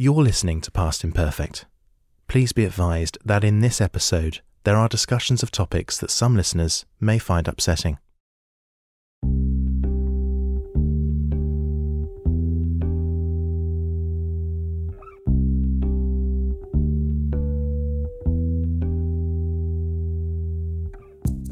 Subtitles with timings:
[0.00, 1.66] You're listening to Past Imperfect.
[2.28, 6.86] Please be advised that in this episode, there are discussions of topics that some listeners
[7.00, 7.98] may find upsetting.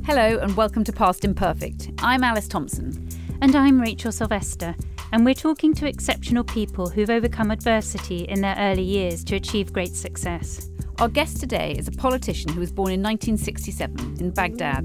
[0.04, 1.90] Hello and welcome to Past Imperfect.
[1.98, 3.08] I'm Alice Thompson.
[3.42, 4.76] And I'm Rachel Sylvester,
[5.12, 9.72] and we're talking to exceptional people who've overcome adversity in their early years to achieve
[9.72, 10.70] great success.
[10.98, 14.84] Our guest today is a politician who was born in 1967 in Baghdad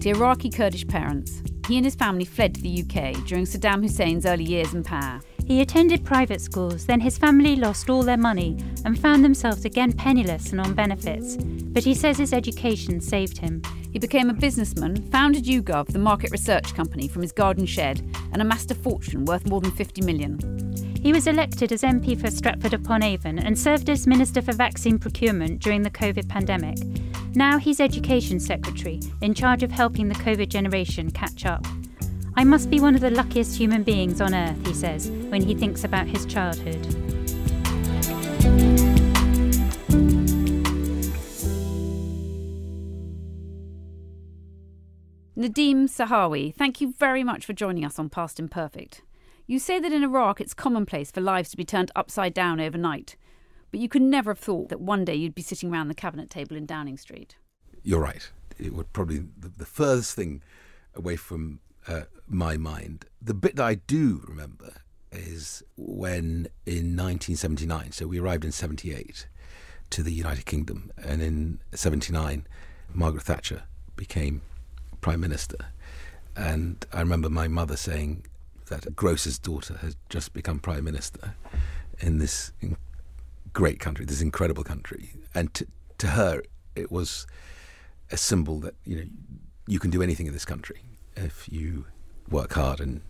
[0.00, 1.42] to Iraqi Kurdish parents.
[1.68, 5.20] He and his family fled to the UK during Saddam Hussein's early years in power.
[5.46, 9.92] He attended private schools, then his family lost all their money and found themselves again
[9.92, 11.36] penniless and on benefits.
[11.36, 13.62] But he says his education saved him.
[13.92, 18.00] He became a businessman, founded YouGov, the market research company, from his garden shed,
[18.32, 20.38] and amassed a fortune worth more than 50 million.
[21.02, 24.98] He was elected as MP for Stratford upon Avon and served as Minister for Vaccine
[24.98, 26.78] Procurement during the COVID pandemic.
[27.34, 31.66] Now he's Education Secretary, in charge of helping the COVID generation catch up.
[32.34, 35.54] I must be one of the luckiest human beings on earth, he says, when he
[35.54, 36.80] thinks about his childhood.
[45.36, 49.02] Nadhim Zahawi, thank you very much for joining us on Past Imperfect.
[49.46, 53.16] You say that in Iraq it's commonplace for lives to be turned upside down overnight,
[53.70, 56.30] but you could never have thought that one day you'd be sitting around the cabinet
[56.30, 57.36] table in Downing Street.
[57.82, 58.30] You're right.
[58.58, 60.42] It would probably the, the furthest thing
[60.94, 63.06] away from uh, my mind.
[63.20, 64.74] The bit that I do remember
[65.10, 69.26] is when in 1979, so we arrived in 78
[69.90, 72.46] to the United Kingdom, and in 79,
[72.94, 74.40] Margaret Thatcher became
[75.00, 75.58] Prime Minister.
[76.34, 78.24] And I remember my mother saying
[78.68, 81.34] that a Grocer's daughter has just become Prime Minister
[82.00, 82.52] in this
[83.52, 85.12] great country, this incredible country.
[85.34, 85.66] And to,
[85.98, 86.42] to her,
[86.74, 87.26] it was
[88.10, 89.04] a symbol that, you know,
[89.66, 90.80] you can do anything in this country
[91.16, 91.86] if you
[92.28, 93.02] work hard and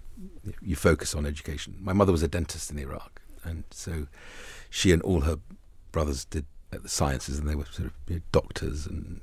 [0.60, 1.76] you focus on education.
[1.80, 4.06] My mother was a dentist in Iraq, and so
[4.70, 5.38] she and all her
[5.90, 9.20] brothers did the sciences, and they were sort of doctors and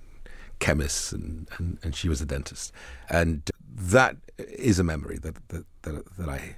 [0.59, 2.71] chemists, and, and, and she was a dentist.
[3.09, 6.55] And that is a memory that that, that, that I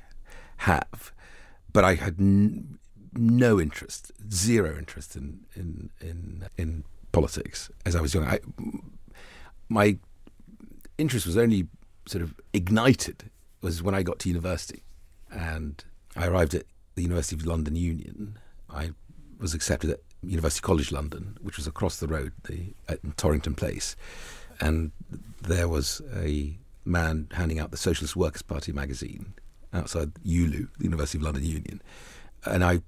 [0.57, 1.11] have,
[1.71, 2.79] but I had n-
[3.13, 8.25] no interest, zero interest in in in, in politics as I was young.
[8.25, 8.39] I,
[9.69, 9.97] my
[10.97, 11.67] interest was only
[12.05, 13.29] sort of ignited
[13.61, 14.81] was when I got to university
[15.31, 15.83] and
[16.15, 18.37] I arrived at the University of London Union.
[18.69, 18.91] I
[19.39, 23.95] was accepted at University College London, which was across the road the, at Torrington Place.
[24.59, 24.91] And
[25.41, 29.33] there was a man handing out the Socialist Workers' Party magazine
[29.73, 31.81] outside ULU, the University of London Union.
[32.45, 32.81] And I,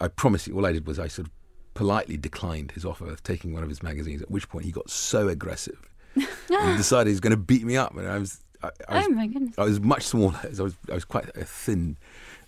[0.00, 1.32] I promise you, all I did was I sort of
[1.74, 4.90] politely declined his offer of taking one of his magazines, at which point he got
[4.90, 6.26] so aggressive and
[6.76, 7.96] decided he was going to beat me up.
[7.96, 9.54] And I was, I, I was, oh my goodness!
[9.58, 10.38] I was much smaller.
[10.42, 11.96] I was, I was quite a thin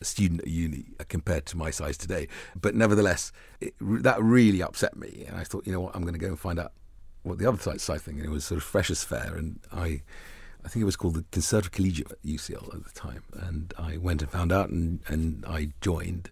[0.03, 2.29] student at uni compared to my size today.
[2.61, 5.25] But nevertheless, it, that really upset me.
[5.27, 6.73] And I thought, you know what, I'm going to go and find out
[7.23, 8.17] what the other side, side thing.
[8.17, 9.35] And it was sort of fresh as fair.
[9.37, 10.03] And I,
[10.65, 13.23] I think it was called the Conservative Collegiate at UCL at the time.
[13.33, 16.31] And I went and found out, and, and I joined.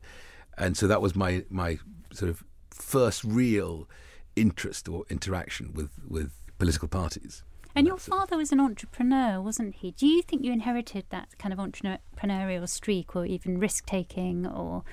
[0.59, 1.79] And so that was my my
[2.13, 3.89] sort of first real
[4.37, 7.43] interest or interaction with with political parties.
[7.75, 9.93] And your father was an entrepreneur, wasn't he?
[9.93, 14.85] Do you think you inherited that kind of entrepreneurial streak or even risk taking or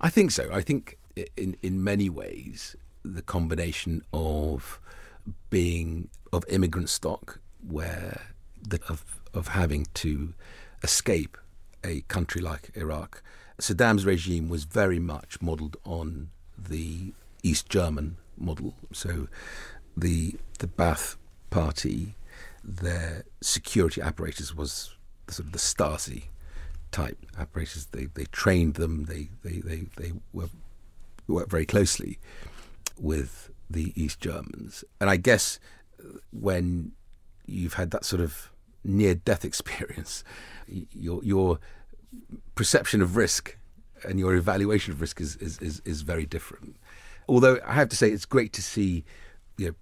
[0.00, 0.48] I think so.
[0.52, 0.98] I think
[1.36, 4.80] in in many ways the combination of
[5.50, 10.34] being of immigrant stock where the, of of having to
[10.82, 11.36] escape
[11.82, 13.22] a country like Iraq.
[13.58, 16.28] Saddam's regime was very much modeled on
[16.58, 18.74] the East German model.
[18.92, 19.28] So
[19.96, 21.16] the the Ba'ath
[21.50, 22.14] Party,
[22.62, 24.94] their security apparatus was
[25.28, 26.24] sort of the Stasi
[26.90, 27.86] type apparatus.
[27.86, 29.04] They they trained them.
[29.04, 30.48] They they they, they were
[31.26, 32.18] worked very closely
[32.98, 34.84] with the East Germans.
[35.00, 35.58] And I guess
[35.98, 36.92] uh, when
[37.46, 38.50] you've had that sort of
[38.84, 40.24] near death experience,
[40.66, 41.58] you're you're
[42.54, 43.56] perception of risk
[44.04, 46.76] and your evaluation of risk is, is, is, is very different.
[47.28, 49.04] Although I have to say, it's great to see
[49.56, 49.74] you know,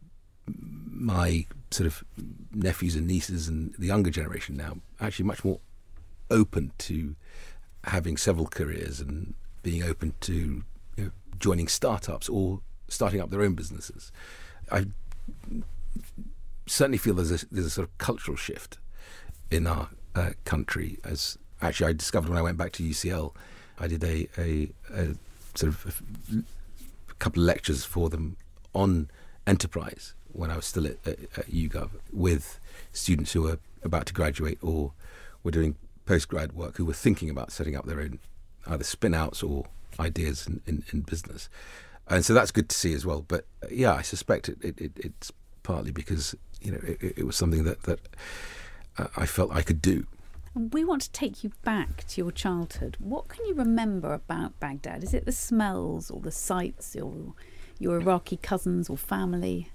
[0.46, 2.04] my sort of
[2.52, 5.58] nephews and nieces and the younger generation now actually much more
[6.30, 7.14] open to
[7.84, 10.62] having several careers and being open to
[10.96, 14.12] you know, joining startups or starting up their own businesses.
[14.70, 14.86] I
[16.66, 18.78] certainly feel there's a, there's a sort of cultural shift
[19.50, 20.98] in our uh, country.
[21.04, 23.34] As actually I discovered when I went back to UCL,
[23.78, 25.14] I did a, a, a
[25.54, 26.02] sort of
[27.10, 28.36] a couple of lectures for them
[28.74, 29.10] on
[29.46, 32.58] enterprise when I was still at, at, at YouGov with
[32.92, 34.92] students who were about to graduate or
[35.42, 35.76] were doing
[36.06, 38.18] postgrad work who were thinking about setting up their own
[38.66, 39.66] either spin outs or
[40.00, 41.48] ideas in, in, in, business.
[42.08, 43.24] And so that's good to see as well.
[43.26, 45.32] But uh, yeah, I suspect it, it, it's
[45.62, 48.00] partly because you know it, it was something that that
[48.98, 50.06] uh, I felt I could do.
[50.54, 52.96] We want to take you back to your childhood.
[53.00, 55.02] What can you remember about Baghdad?
[55.02, 57.34] Is it the smells or the sights or
[57.80, 59.68] your Iraqi cousins or family?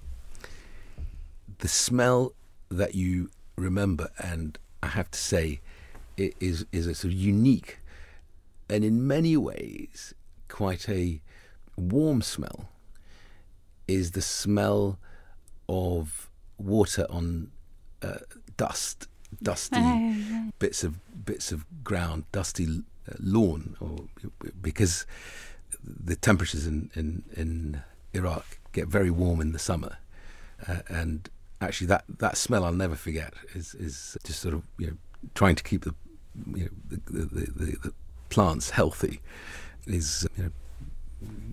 [1.60, 2.34] The smell
[2.68, 5.60] that you remember, and I have to say,
[6.16, 7.78] it is is a sort of unique
[8.70, 10.14] and in many ways
[10.48, 11.20] quite a
[11.76, 12.68] warm smell.
[13.88, 14.98] Is the smell
[15.68, 17.50] of water on
[18.02, 18.18] uh,
[18.56, 19.08] dust,
[19.42, 22.66] dusty oh, bits of bits of ground, dusty
[23.08, 24.04] uh, lawn, or
[24.62, 25.06] because
[25.82, 29.98] the temperatures in, in, in Iraq get very warm in the summer,
[30.68, 31.28] uh, and
[31.60, 34.96] actually that, that smell I'll never forget is is just sort of you know
[35.34, 35.94] trying to keep the
[36.54, 37.92] you know the the, the, the
[38.28, 39.20] plants healthy
[39.86, 40.50] is you know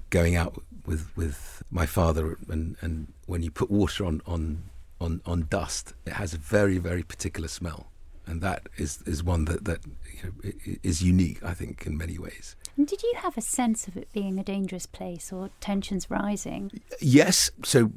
[0.10, 4.64] going out with with my father and and when you put water on on
[5.00, 7.88] on, on dust it has a very very particular smell.
[8.30, 10.52] And that is is one that that you know,
[10.84, 12.58] is unique I think in many ways.
[12.76, 16.72] And did you have a sense of it being a dangerous place or tensions rising?
[17.00, 17.50] Yes.
[17.64, 17.92] So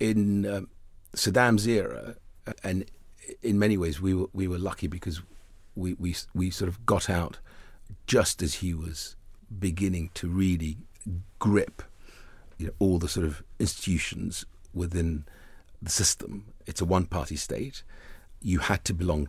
[0.00, 0.68] in um,
[1.14, 2.16] Saddam's era
[2.46, 2.84] uh, and
[3.42, 5.20] in many ways we were we were lucky because
[5.74, 7.38] we we we sort of got out
[8.06, 9.16] just as he was
[9.58, 10.76] beginning to really
[11.38, 11.82] grip
[12.58, 15.24] you know, all the sort of institutions within
[15.82, 16.46] the system.
[16.66, 17.82] It's a one party state.
[18.40, 19.28] You had to belong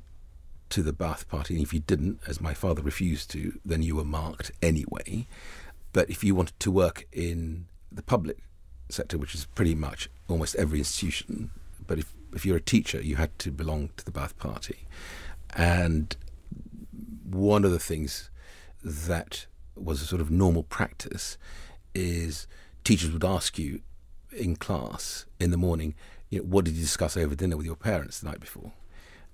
[0.69, 3.95] to the Ba'ath Party, and if you didn't, as my father refused to, then you
[3.95, 5.27] were marked anyway.
[5.93, 8.39] But if you wanted to work in the public
[8.89, 11.51] sector, which is pretty much almost every institution,
[11.87, 14.87] but if, if you're a teacher, you had to belong to the Ba'ath Party.
[15.55, 16.15] And
[17.23, 18.29] one of the things
[18.83, 19.45] that
[19.75, 21.37] was a sort of normal practice
[21.93, 22.47] is
[22.83, 23.81] teachers would ask you
[24.31, 25.95] in class in the morning,
[26.29, 28.73] you know, what did you discuss over dinner with your parents the night before?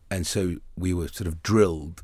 [0.09, 2.03] And so we were sort of drilled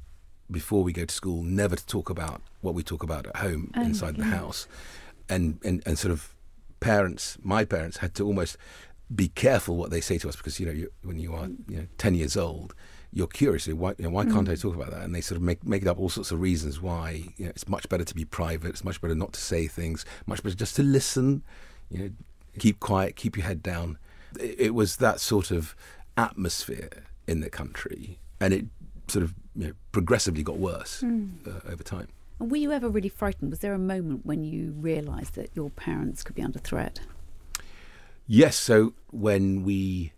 [0.50, 3.72] before we go to school never to talk about what we talk about at home
[3.76, 4.68] oh, inside the house.
[5.30, 6.34] And, and, and sort of
[6.80, 8.58] parents, my parents, had to almost
[9.14, 11.78] be careful what they say to us because, you know, you, when you are you
[11.78, 12.74] know, 10 years old,
[13.14, 13.68] you're curious.
[13.68, 14.52] Why, you know, why can't mm.
[14.52, 15.02] I talk about that?
[15.02, 17.24] And they sort of make make up all sorts of reasons why.
[17.38, 18.70] You know, it's much better to be private.
[18.70, 20.06] It's much better not to say things.
[20.26, 21.44] Much better just to listen.
[21.90, 22.10] You know,
[22.60, 23.98] keep quiet, keep your head down.
[24.40, 25.76] It, it was that sort of
[26.18, 28.66] atmosphere in the country, and it
[29.08, 31.30] sort of you know, progressively got worse mm.
[31.48, 32.10] uh, over time.
[32.40, 33.50] And were you ever really frightened?
[33.50, 37.00] Was there a moment when you realised that your parents could be under threat?
[38.28, 38.58] Yes.
[38.58, 40.12] So when we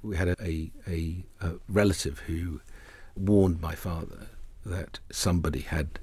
[0.00, 2.60] we had a, a, a relative who
[3.16, 4.28] warned my father
[4.64, 5.98] that somebody had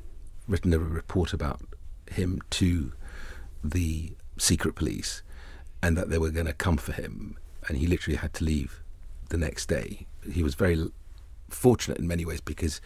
[0.47, 1.61] written a report about
[2.11, 2.93] him to
[3.63, 5.21] the secret police
[5.81, 8.81] and that they were going to come for him and he literally had to leave
[9.29, 10.89] the next day he was very
[11.49, 12.79] fortunate in many ways because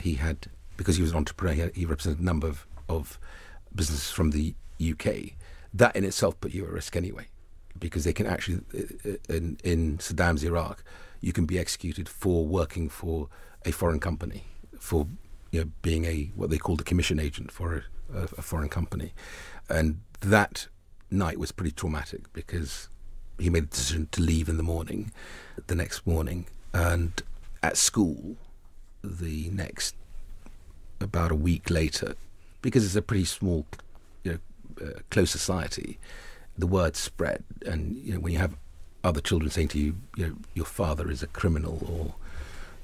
[0.00, 0.46] he had
[0.76, 3.18] because he was an entrepreneur he, he represented a number of, of
[3.74, 5.34] businesses from the UK
[5.74, 7.26] that in itself put you at risk anyway
[7.78, 8.60] because they can actually,
[9.28, 10.84] in, in Saddam's Iraq,
[11.20, 13.28] you can be executed for working for
[13.64, 14.44] a foreign company,
[14.78, 15.06] for
[15.50, 19.12] you know, being a what they called a commission agent for a, a, foreign company,
[19.68, 20.68] and that
[21.10, 22.88] night was pretty traumatic because
[23.38, 25.12] he made the decision to leave in the morning,
[25.66, 27.22] the next morning, and
[27.62, 28.36] at school,
[29.02, 29.94] the next
[31.00, 32.14] about a week later,
[32.62, 33.66] because it's a pretty small,
[34.22, 35.98] you know, uh, close society
[36.58, 38.56] the word spread, and you know, when you have
[39.02, 42.14] other children saying to you, you know, your father is a criminal or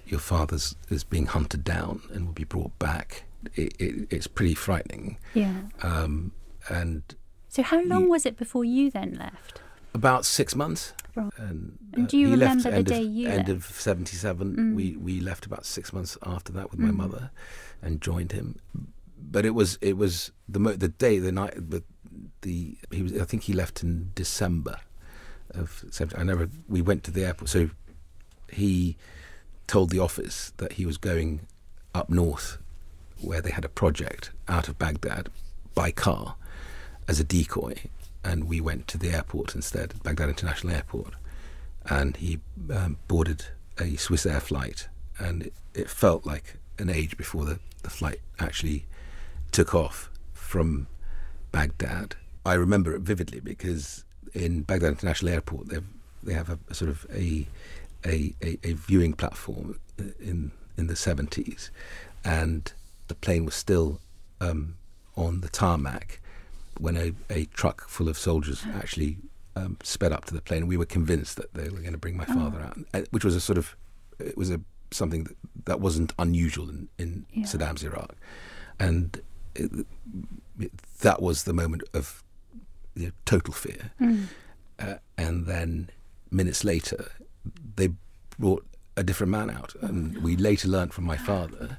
[0.06, 3.24] your father's is being hunted down and will be brought back,
[3.54, 5.16] it, it, it's pretty frightening.
[5.34, 5.54] Yeah.
[5.82, 6.32] Um,
[6.68, 7.02] and
[7.48, 9.60] so, how long you, was it before you then left?
[9.94, 10.92] About six months.
[11.14, 11.32] Right.
[11.38, 13.50] And, And do you remember the day of, you End left?
[13.50, 14.56] of 77.
[14.56, 14.74] Mm.
[14.74, 16.96] We, we left about six months after that with my Mm.
[16.96, 17.30] mother
[17.82, 18.56] and joined him.
[19.18, 21.82] But it was it was the mo- the day the night the
[22.42, 24.78] the he was I think he left in December
[25.50, 26.16] of 70.
[26.16, 27.70] I never we went to the airport so
[28.50, 28.96] he
[29.66, 31.46] told the office that he was going
[31.94, 32.58] up north
[33.20, 35.28] where they had a project out of Baghdad
[35.74, 36.36] by car
[37.08, 37.74] as a decoy
[38.24, 41.14] and we went to the airport instead Baghdad International Airport
[41.86, 42.40] and he
[42.72, 43.46] um, boarded
[43.78, 48.86] a Swissair flight and it, it felt like an age before the, the flight actually
[49.52, 50.86] took off from
[51.52, 52.16] Baghdad.
[52.44, 54.04] I remember it vividly because
[54.34, 55.78] in Baghdad International Airport they
[56.22, 57.46] they have a, a sort of a,
[58.04, 59.78] a a a viewing platform
[60.20, 61.70] in in the seventies,
[62.24, 62.72] and
[63.08, 64.00] the plane was still
[64.40, 64.76] um,
[65.16, 66.20] on the tarmac
[66.78, 69.18] when a, a truck full of soldiers actually
[69.56, 70.66] um, sped up to the plane.
[70.66, 72.78] We were convinced that they were going to bring my father out,
[73.10, 73.76] which was a sort of
[74.18, 74.60] it was a
[74.92, 77.44] something that, that wasn't unusual in, in Yeah.
[77.44, 78.14] Saddam's Iraq,
[78.78, 79.20] and
[79.54, 79.70] it,
[81.00, 82.22] that was the moment of
[82.94, 83.90] you know, total fear.
[84.00, 84.24] Mm.
[84.78, 85.90] Uh, and then
[86.30, 87.12] minutes later,
[87.76, 87.90] they
[88.38, 88.64] brought
[88.96, 91.78] a different man out, and we later learned from my father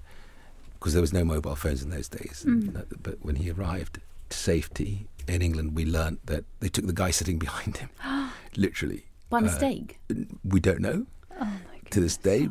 [0.74, 2.44] because there was no mobile phones in those days.
[2.46, 6.94] and but when he arrived to safety in England, we learnt that they took the
[6.94, 7.90] guy sitting behind him,
[8.56, 9.06] literally.
[9.30, 10.00] By Uh, mistake.
[10.44, 11.06] We don't know
[11.40, 12.50] Oh my to this day.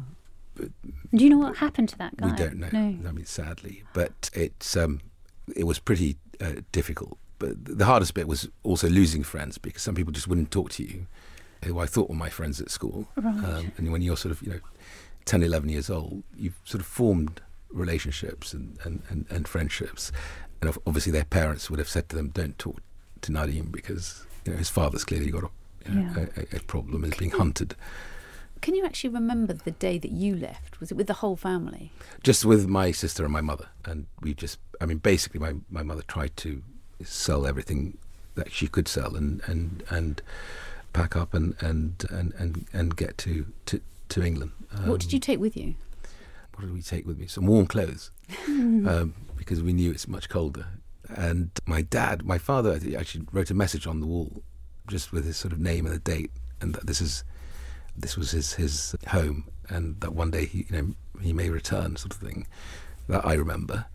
[0.57, 2.27] Do you know what happened to that guy?
[2.27, 2.69] We don't know.
[2.73, 3.09] No.
[3.09, 5.01] I mean, sadly, but it's um,
[5.57, 7.19] it was pretty uh, difficult.
[7.39, 10.83] But the hardest bit was also losing friends because some people just wouldn't talk to
[10.85, 11.07] you,
[11.65, 13.09] who I thought were my friends at school.
[13.17, 13.45] Right.
[13.45, 14.61] Um, and when you're sort of you know
[15.25, 17.41] 10, 11 years old, you've sort of formed
[17.71, 20.13] relationships and, and, and, and friendships.
[20.61, 22.81] And obviously, their parents would have said to them, "Don't talk
[23.23, 25.49] to Nadhim because you know his father's clearly got a,
[25.89, 26.45] you know, Yeah.
[26.53, 27.75] a, a, problem, is being hunted."
[28.61, 30.81] Can you actually remember the day that you left?
[30.81, 31.93] Was it with the whole family?
[32.23, 35.83] just with my sister and my mother and we just i mean basically my, my
[35.83, 36.63] mother tried to
[37.05, 37.97] sell everything
[38.35, 40.23] that she could sell and and and
[40.93, 44.53] pack up and and and and, and get to to to england.
[44.85, 45.75] What did Um, you take with you?
[46.55, 47.27] what did we take with me?
[47.27, 48.11] Some warm clothes
[48.49, 50.67] um, because we knew it's much colder.
[51.09, 54.43] And my dad my father actually wrote a message on the wall
[54.89, 57.25] just with his sort of name and the date and that this is
[57.97, 61.97] this was his his home and that one day he you know he may return
[61.97, 62.47] sort of thing
[63.09, 63.87] that I remember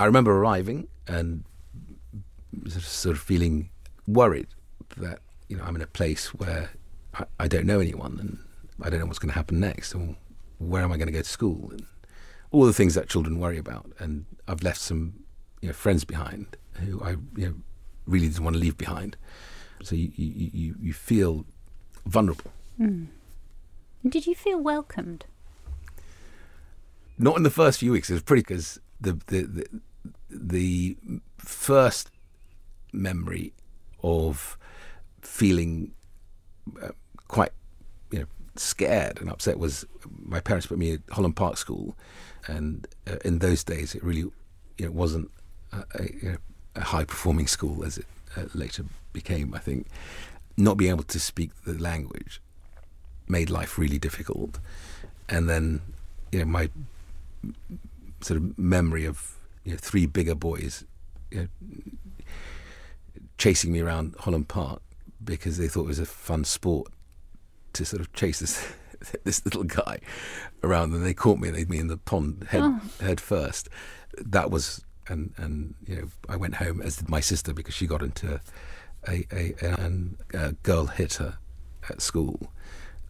[0.00, 1.44] I remember arriving and
[2.68, 3.68] sort of feeling
[4.06, 4.48] worried
[4.96, 6.70] that you know I'm in a place where
[7.14, 8.38] I, I don't know anyone and
[8.82, 10.16] I don't know what's going to happen next or
[10.58, 11.84] where am I going to go to school and
[12.50, 15.14] all the things that children worry about and I've left some
[15.60, 17.54] you know friends behind who I you know
[18.06, 19.18] really didn't want to leave behind
[19.82, 21.44] so you you, you, you feel
[22.06, 23.08] vulnerable Mm.
[24.08, 25.26] Did you feel welcomed?
[27.18, 28.08] not in the first few weeks.
[28.08, 29.66] It was pretty because the, the the
[30.30, 30.96] the
[31.38, 32.10] first
[32.92, 33.52] memory
[34.02, 34.56] of
[35.20, 35.92] feeling
[36.82, 36.88] uh,
[37.28, 37.52] quite
[38.10, 39.84] you know scared and upset was
[40.24, 41.96] my parents put me at Holland Park School,
[42.46, 44.30] and uh, in those days it really
[44.78, 45.30] you know wasn't
[45.72, 46.38] a, a,
[46.76, 48.06] a high performing school as it
[48.36, 49.54] uh, later became.
[49.54, 49.86] I think
[50.56, 52.40] not being able to speak the language
[53.28, 54.58] made life really difficult,
[55.28, 55.80] and then
[56.32, 56.70] you know my
[58.20, 59.39] sort of memory of
[59.70, 60.84] you know, three bigger boys
[61.30, 61.46] you know,
[63.38, 64.82] chasing me around Holland Park
[65.22, 66.88] because they thought it was a fun sport
[67.74, 68.72] to sort of chase this
[69.24, 70.00] this little guy
[70.62, 72.80] around, and they caught me and they me in the pond head Oh.
[73.00, 73.68] head first.
[74.18, 77.86] That was and and you know I went home as did my sister because she
[77.86, 78.40] got into
[79.06, 81.38] a a, a, and a girl hit her
[81.88, 82.52] at school,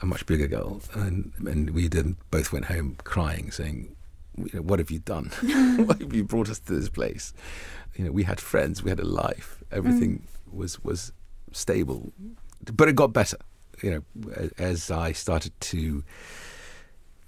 [0.01, 3.97] a much bigger girl, and and we did both went home crying, saying,
[4.37, 5.27] you know, "What have you done?
[5.43, 7.33] Why have you brought us to this place?"
[7.97, 11.13] You know, we had friends, we had a life, everything was was
[11.53, 12.13] stable,
[12.73, 13.39] but it got better.
[13.83, 16.05] You know, as I started to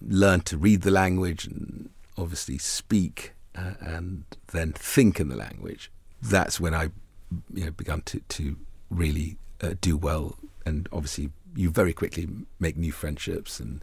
[0.01, 5.91] learn to read the language and obviously speak uh, and then think in the language,
[6.21, 6.91] that's when I,
[7.53, 8.57] you know, began to to
[8.91, 10.37] really uh, do well.
[10.65, 12.29] And obviously, you very quickly
[12.59, 13.83] make new friendships and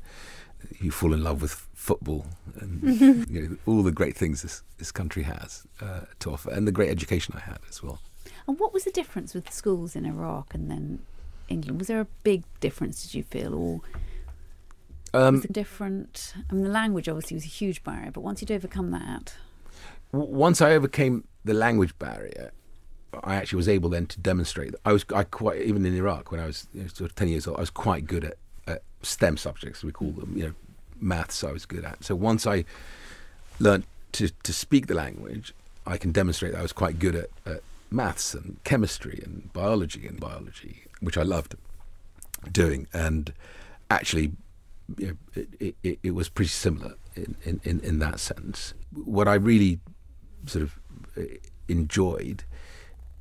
[0.80, 2.26] you fall in love with football
[2.60, 2.82] and
[3.30, 6.72] you know, all the great things this this country has uh, to offer, and the
[6.72, 8.00] great education I had as well.
[8.48, 11.00] And what was the difference with the schools in Iraq and then
[11.50, 11.80] England?
[11.80, 13.54] Was there a big difference, did you feel?
[13.54, 13.82] Or
[15.14, 16.34] Um, was it different?
[16.50, 19.34] I mean, the language obviously was a huge barrier, but once you'd overcome that,
[20.12, 22.52] w- once I overcame the language barrier,
[23.24, 24.72] I actually was able then to demonstrate.
[24.74, 27.16] That I was I quite even in Iraq when I was you know, sort of
[27.16, 27.58] ten years old.
[27.58, 28.38] I was quite good at,
[28.70, 29.84] at STEM subjects.
[29.84, 30.34] We call them.
[30.36, 30.54] You know,
[31.02, 31.44] maths.
[31.44, 32.04] I was good at.
[32.04, 32.66] So once I
[33.60, 35.54] learned to to speak the language,
[35.86, 37.62] I can demonstrate that I was quite good at, at
[37.92, 41.56] maths and chemistry and biology and biology, which I loved
[42.52, 42.88] doing.
[42.94, 43.34] And
[43.90, 44.32] actually,
[44.98, 48.74] you know, it, it, it, was pretty similar in, in, in that sense.
[48.94, 49.80] What I really
[50.46, 50.80] sort of
[51.18, 51.24] uh,
[51.68, 52.44] enjoyed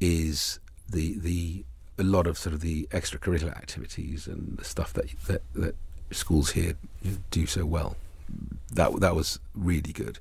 [0.01, 1.65] is the the
[1.99, 5.75] a lot of sort of the extracurricular activities and the stuff that that, that
[6.11, 6.75] schools here
[7.31, 7.97] do so well.
[8.73, 10.19] That that was really good,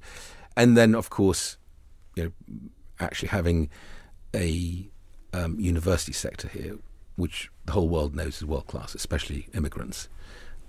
[0.56, 1.58] and then of course,
[2.16, 2.32] you know,
[3.00, 3.70] actually having
[4.34, 4.88] a
[5.34, 6.78] um, university sector here,
[7.16, 10.08] which the whole world knows is world class, especially immigrants,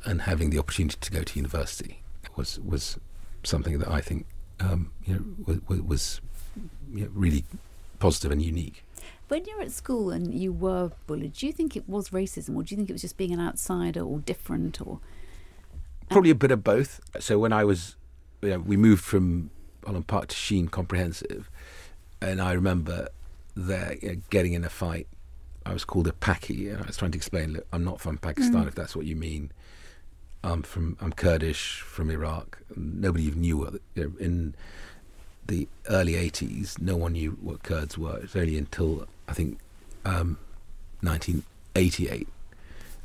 [0.05, 2.03] and having the opportunity to go to university
[2.37, 2.99] was was
[3.45, 4.27] something that I think
[4.61, 6.21] um, you know was, was
[6.93, 7.45] you know, really
[7.99, 8.85] positive and unique.
[9.29, 12.63] When you're at school and you were bullied, do you think it was racism, or
[12.63, 15.01] do you think it was just being an outsider or different, or
[16.11, 17.01] probably a bit of both?
[17.21, 17.97] So when I was,
[18.41, 19.51] you know, we moved from
[19.85, 21.51] Holland Park to Sheen Comprehensive,
[22.23, 23.09] and I remember
[23.55, 25.07] there you know, getting in a fight.
[25.67, 28.17] I was called a Paki, and I was trying to explain, look, I'm not from
[28.17, 28.69] Pakistan, mm.
[28.69, 29.53] if that's what you mean.
[30.43, 32.59] I'm from I'm Kurdish from Iraq.
[32.75, 34.55] Nobody even knew what you know, in
[35.47, 36.81] the early 80s.
[36.81, 38.17] No one knew what Kurds were.
[38.17, 39.59] It was only until I think
[40.05, 40.39] um,
[41.03, 42.29] 1988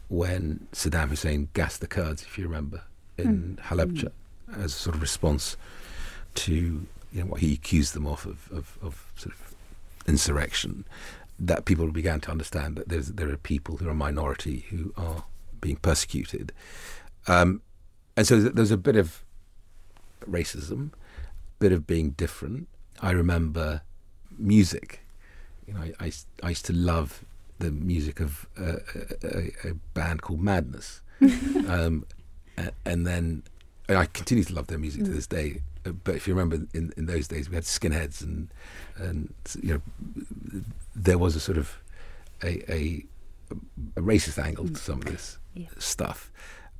[0.09, 2.83] when Saddam Hussein gassed the Kurds, if you remember,
[3.17, 3.63] in mm.
[3.63, 4.11] Halabja,
[4.49, 4.63] mm.
[4.63, 5.57] as a sort of response
[6.35, 6.53] to
[7.11, 9.55] you know, what he accused them of, of, of, of sort of
[10.07, 10.85] insurrection.
[11.39, 14.93] That people began to understand that there's there are people who are a minority who
[14.95, 15.25] are
[15.59, 16.53] being persecuted
[17.27, 17.61] um,
[18.15, 19.23] and so there's a bit of
[20.29, 22.67] racism, a bit of being different.
[23.01, 23.81] I remember
[24.37, 25.02] music.
[25.67, 26.11] You know, I, I,
[26.43, 27.25] I used to love
[27.59, 28.77] the music of a,
[29.23, 31.01] a, a band called Madness,
[31.67, 32.05] um,
[32.85, 33.43] and then
[33.87, 35.15] and I continue to love their music to mm.
[35.15, 35.61] this day.
[35.85, 38.49] Uh, but if you remember, in, in those days we had skinheads, and
[38.97, 40.61] and you know
[40.95, 41.77] there was a sort of
[42.43, 43.05] a a,
[43.95, 45.67] a racist angle to some of this yeah.
[45.77, 46.31] stuff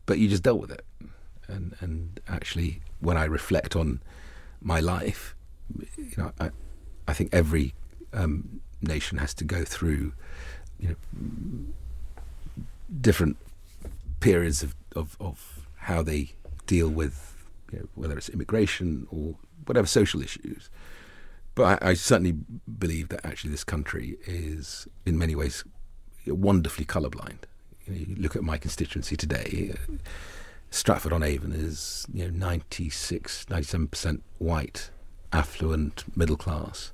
[0.06, 0.86] but you just dealt with it.
[1.48, 4.02] And and actually, when I reflect on
[4.62, 5.36] my life,
[5.98, 6.52] you know, I,
[7.08, 7.74] I think every
[8.14, 10.14] um, nation has to go through,
[10.80, 10.96] you know,
[13.02, 13.38] different
[14.20, 16.32] periods of, of, of how they
[16.66, 20.70] deal with, you know, whether it's immigration or whatever social issues.
[21.56, 22.36] But I, I, certainly
[22.80, 25.64] believe that actually this country is, in many ways,
[26.26, 27.40] wonderfully colourblind
[27.86, 29.94] you, know, you look at my constituency today, uh,
[30.70, 34.90] Stratford on Avon is you know 96, 97% white,
[35.32, 36.92] affluent, middle class.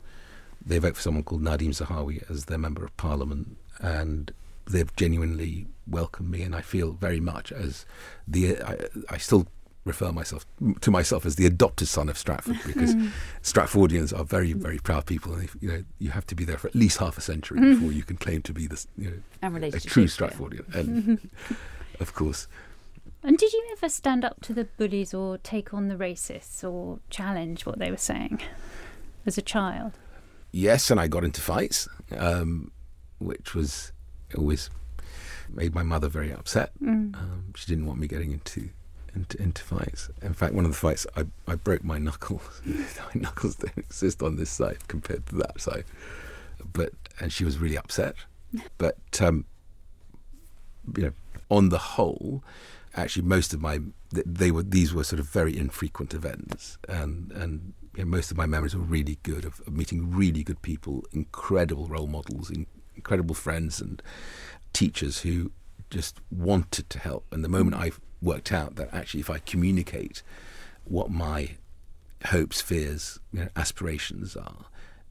[0.69, 4.32] They vote for someone called Nadhim Zahawi as their member of parliament, and
[4.67, 7.88] they've genuinely welcomed me, and I feel very much as
[8.27, 8.77] the I,
[9.10, 9.47] I still
[9.84, 10.45] refer myself
[10.82, 12.93] to myself as the adopted son of Stratford because
[13.41, 16.67] Stratfordians are very, very proud people, and you know you have to be there for
[16.67, 19.10] at least half a century before you can claim to be this, you
[19.41, 21.29] know, a true Stratfordian, and
[21.99, 22.47] of course.
[23.23, 26.99] And did you ever stand up to the bullies or take on the racists or
[27.10, 28.39] challenge what they were saying
[29.25, 29.93] as a child?
[30.51, 32.71] Yes, and I got into fights, um,
[33.19, 33.91] which was
[34.38, 34.69] always
[35.49, 36.71] made my mother very upset.
[36.81, 37.15] Mm.
[37.15, 38.69] Um, she didn't want me getting into
[39.15, 40.09] into, into fights.
[40.21, 42.62] In fact, one of the fights, I, I broke my knuckles.
[42.65, 45.85] my knuckles don't exist on this side compared to that side.
[46.73, 48.15] But and she was really upset.
[48.79, 49.45] But um,
[50.97, 51.13] you know,
[51.51, 52.43] on the whole,
[52.95, 53.79] actually, most of my
[54.12, 58.38] they were these were sort of very infrequent events, and and you know, most of
[58.38, 62.65] my memories were really good of, of meeting really good people, incredible role models, in,
[62.95, 64.01] incredible friends and
[64.71, 65.51] teachers who
[65.89, 67.25] just wanted to help.
[67.29, 70.23] And the moment I worked out that actually, if I communicate
[70.85, 71.57] what my
[72.27, 74.67] hopes, fears, you know, aspirations are,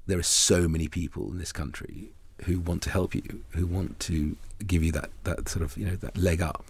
[0.06, 2.08] there are so many people in this country
[2.44, 4.34] who want to help you, who want to
[4.66, 6.64] give you that, that sort of you know that leg up,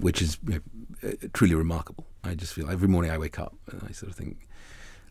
[0.00, 0.60] which is you
[1.02, 2.04] know, uh, truly remarkable.
[2.24, 4.48] I just feel every morning I wake up and I sort of think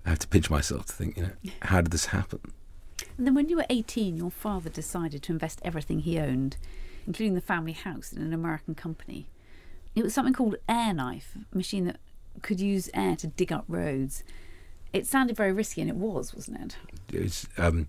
[0.06, 2.40] I have to pinch myself to think, you know, how did this happen?
[3.18, 6.58] And then when you were 18, your father decided to invest everything he owned,
[7.08, 9.28] including the family house, in an American company.
[9.96, 11.98] It was something called Air Knife, a machine that
[12.42, 14.24] could use air to dig up roads.
[14.94, 16.78] It sounded very risky, and it was, wasn't it?
[17.16, 17.88] It was um,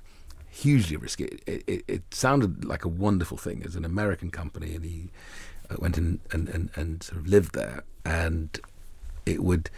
[0.49, 1.39] hugely risky.
[1.47, 3.63] It, it, it, sounded like a wonderful thing.
[3.65, 5.11] As an American company, and he
[5.69, 8.59] uh, went in and, and, and sort of lived there, and
[9.25, 9.71] it would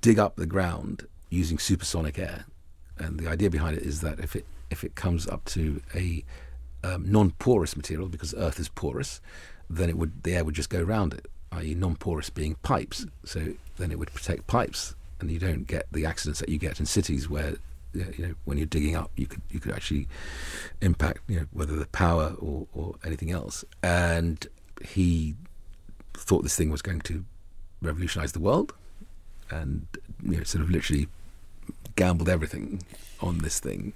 [0.00, 1.06] dig up the ground
[1.36, 2.46] using supersonic air.
[2.98, 6.24] And the idea behind it is that if it if it comes up to a
[6.82, 9.20] um, non-porous material, because Earth is porous,
[9.68, 13.06] then it would the air would just go around it, i.e., non-porous being pipes.
[13.24, 16.80] So then it would protect pipes, and you don't get the accidents that you get
[16.80, 17.56] in cities where
[17.92, 20.08] you know when you're digging up, you could you could actually
[20.80, 23.64] impact you know whether the power or, or anything else.
[23.82, 24.46] And
[24.82, 25.34] he
[26.14, 27.24] thought this thing was going to
[27.82, 28.74] revolutionize the world,
[29.50, 29.86] and
[30.22, 31.08] you know sort of literally
[31.96, 32.82] gambled everything
[33.20, 33.94] on this thing,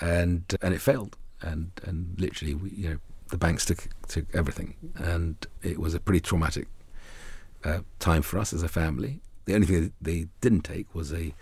[0.00, 2.98] and and it failed, and and literally we, you know
[3.30, 6.68] the banks took took everything, and it was a pretty traumatic
[7.64, 9.20] uh, time for us as a family.
[9.44, 11.34] The only thing they didn't take was a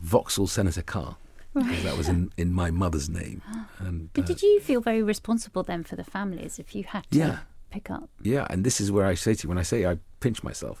[0.00, 1.16] Vauxhall Senator car.
[1.54, 1.82] Right.
[1.82, 3.42] That was in, in my mother's name.
[3.78, 7.02] And, but uh, did you feel very responsible then for the families if you had
[7.10, 7.38] to yeah,
[7.72, 8.08] pick up?
[8.22, 10.80] Yeah, and this is where I say to you, when I say I pinch myself,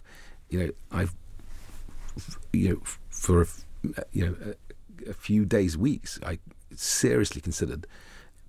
[0.50, 1.12] you know, I've,
[2.52, 3.46] you know, for, a,
[4.12, 4.36] you know,
[5.06, 6.38] a, a few days, weeks, I
[6.74, 7.86] seriously considered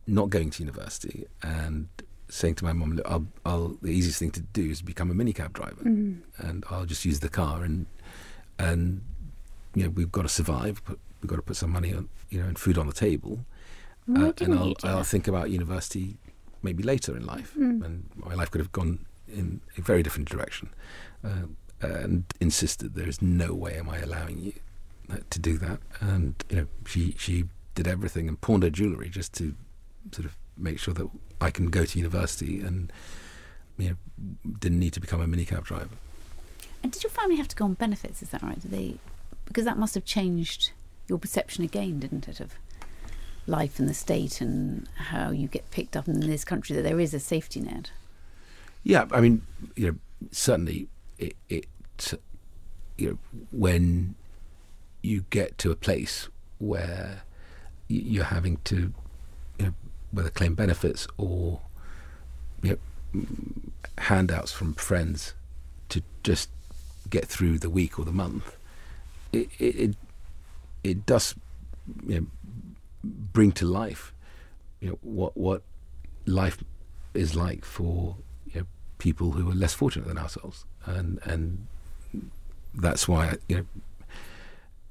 [0.08, 1.88] not going to university and
[2.30, 5.14] saying to my mum, Look, I'll, I'll, the easiest thing to do is become a
[5.14, 6.22] minicab driver, mm.
[6.38, 7.86] and I'll just use the car, and
[8.58, 9.02] and
[9.76, 12.42] you know we've got to survive, but we've got to put some money on, you
[12.42, 13.46] know, and food on the table,
[14.16, 16.18] uh, and I'll, I'll think about university
[16.62, 17.84] maybe later in life, mm.
[17.84, 20.70] and my life could have gone in a very different direction,
[21.24, 21.48] uh,
[21.82, 24.54] and insisted there is no way am I allowing you
[25.30, 29.34] to do that, and you know she she did everything and pawned her jewellery just
[29.34, 29.56] to
[30.12, 31.10] sort of make sure that
[31.42, 32.92] I can go to university and
[33.78, 33.96] you know
[34.60, 35.90] didn't need to become a minicab driver.
[36.82, 38.22] And did your family have to go on benefits?
[38.22, 38.60] Is that right?
[38.62, 38.96] Did they?
[39.46, 40.72] Because that must have changed
[41.08, 42.56] your perception again, didn't it, of
[43.46, 47.00] life in the state and how you get picked up in this country that there
[47.00, 47.92] is a safety net.
[48.84, 49.42] Yeah, I mean,
[49.76, 49.96] you know,
[50.32, 50.88] certainly
[51.18, 51.66] it, it
[52.98, 53.18] you know
[53.52, 54.16] when
[55.04, 57.24] you get to a place where
[57.88, 58.94] you're having to
[59.60, 59.74] you know
[60.12, 61.62] whether claim benefits or
[62.64, 62.80] you
[63.14, 63.26] know,
[63.98, 65.34] handouts from friends
[65.90, 66.50] to just
[67.10, 68.58] get through the week or the month,
[69.32, 69.96] it it,
[70.84, 71.36] it does
[72.08, 72.28] you know,
[73.04, 74.14] bring to life
[74.84, 75.62] you know what what
[76.26, 76.64] life
[77.14, 78.16] is like for
[78.54, 81.68] you know, people who are less fortunate than ourselves, and and
[82.76, 83.66] that's why you know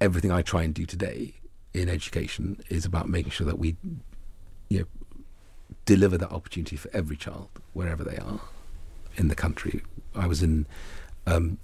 [0.02, 1.34] everything I try and do today
[1.72, 3.76] in education is about making sure that we
[4.68, 4.86] you know
[5.84, 8.40] deliver that opportunity for every child wherever they are
[9.16, 9.82] in the country.
[10.14, 10.66] I was in
[11.26, 11.58] um,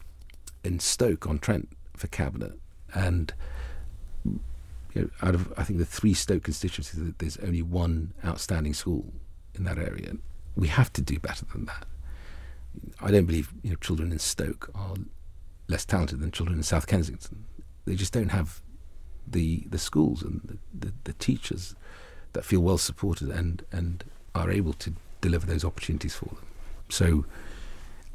[0.62, 2.52] in Stoke on Trent for cabinet,
[2.94, 3.34] and
[4.24, 4.40] you
[4.94, 9.12] know, out of I think the three Stoke constituencies, there's only one outstanding school
[9.54, 10.12] in that area.
[10.56, 11.86] We have to do better than that.
[13.00, 14.94] I don't believe you know children in Stoke are
[15.66, 17.47] less talented than children in South Kensington.
[17.88, 18.60] They just don't have
[19.26, 21.74] the the schools and the, the, the teachers
[22.32, 26.46] that feel well supported and and are able to deliver those opportunities for them.
[26.88, 27.24] So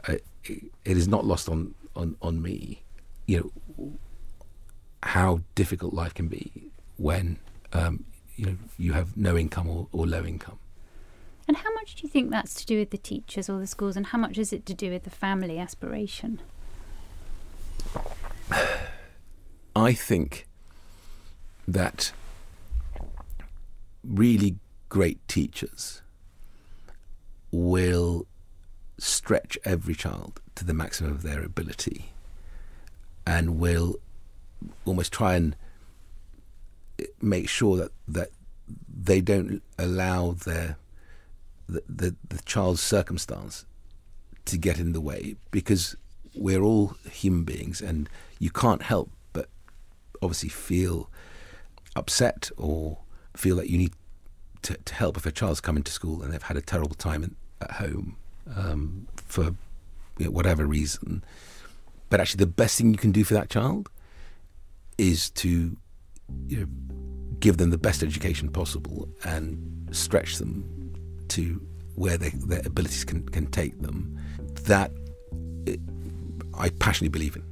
[0.08, 2.84] uh, it, it is not lost on, on on me,
[3.26, 3.92] you know,
[5.04, 6.52] how difficult life can be
[6.98, 7.38] when
[7.74, 8.06] um,
[8.36, 10.60] you know you have no income or, or low income.
[11.48, 13.98] And how much do you think that's to do with the teachers or the schools,
[13.98, 16.42] and how much is it to do with the family aspiration?
[19.76, 20.48] I think
[21.68, 22.12] that
[24.04, 24.58] really
[24.90, 26.02] great teachers
[27.52, 28.28] will
[28.98, 32.12] stretch every child to the maximum of their ability
[33.26, 33.96] and will
[34.86, 35.56] almost try and
[37.22, 38.30] make sure that, that
[38.88, 40.78] they don't allow their
[41.68, 43.66] the, the, the child's circumstance
[44.46, 45.96] to get in the way because
[46.36, 48.10] we're all human beings and
[48.40, 49.10] you can't help
[50.24, 51.10] obviously feel
[51.96, 52.98] upset or
[53.36, 53.94] feel that you need
[54.64, 57.24] to, to help if a child's coming to school and they've had a terrible time
[57.24, 58.18] in, at home
[58.56, 59.56] um, for
[60.18, 61.24] you know, whatever reason.
[62.10, 63.90] But actually, the best thing you can do for that child
[64.98, 65.76] is to
[66.48, 66.68] you know,
[67.40, 70.94] give them the best education possible and stretch them
[71.30, 71.62] to
[71.96, 74.20] where they, their abilities can, can take them.
[74.66, 74.92] That
[75.66, 75.80] it,
[76.58, 77.44] I passionately believe in.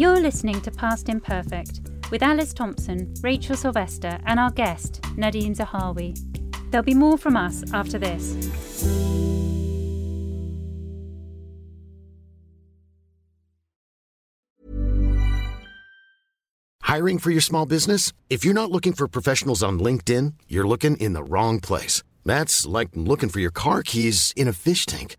[0.00, 6.16] You're listening to Past Imperfect with Alice Thompson, Rachel Sylvester, and our guest, Nadhim Zahawi.
[6.70, 8.34] There'll be more from us after this.
[16.80, 18.14] Hiring for your small business?
[18.30, 22.02] If you're not looking for professionals on LinkedIn, you're looking in the wrong place.
[22.24, 25.18] That's like looking for your car keys in a fish tank.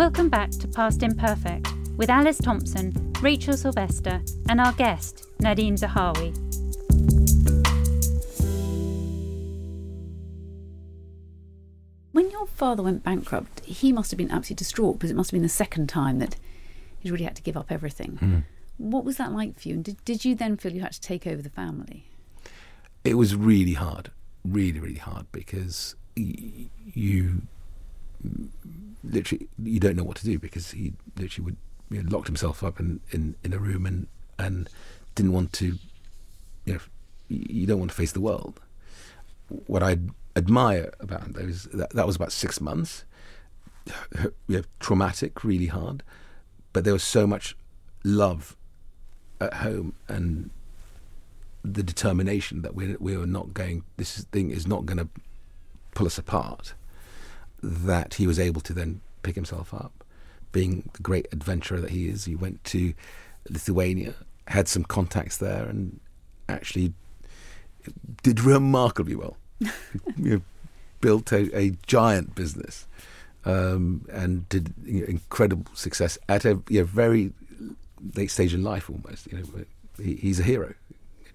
[0.00, 6.34] Welcome back to Past Imperfect with Alice Thompson, Rachel Sylvester, and our guest, Nadhim Zahawi.
[12.12, 15.36] When your father went bankrupt, he must have been absolutely distraught because it must have
[15.36, 16.36] been the second time that
[17.00, 18.18] he'd really had to give up everything.
[18.22, 18.44] Mm.
[18.78, 19.74] What was that like for you?
[19.74, 22.06] And did, did you then feel you had to take over the family?
[23.04, 24.10] It was really hard,
[24.46, 27.42] really, really hard because y- you
[29.02, 31.56] literally you don't know what to do because he literally would
[31.90, 34.06] you know, locked himself up in, in, in a room and
[34.38, 34.68] and
[35.14, 35.78] didn't want to
[36.64, 36.80] you know
[37.28, 38.60] you don't want to face the world.
[39.66, 39.98] What I
[40.34, 43.04] admire about him though is that that was about six months,
[44.18, 46.02] you know, traumatic, really hard,
[46.72, 47.56] but there was so much
[48.02, 48.56] love
[49.40, 50.50] at home and
[51.62, 53.84] the determination that we we were not going.
[53.96, 55.08] This thing is not going to
[55.92, 56.74] pull us apart
[57.62, 60.04] that he was able to then pick himself up.
[60.52, 62.92] Being the great adventurer that he is, he went to
[63.48, 64.14] Lithuania,
[64.48, 66.00] had some contacts there, and
[66.48, 66.92] actually
[68.22, 69.36] did remarkably well.
[69.60, 69.70] you
[70.16, 70.40] know,
[71.00, 72.86] built a, a, giant business
[73.44, 77.32] um, and did you know, incredible success at a you know, very
[78.16, 79.30] late stage in life almost.
[79.30, 79.64] You know,
[80.02, 80.74] he, he's a hero,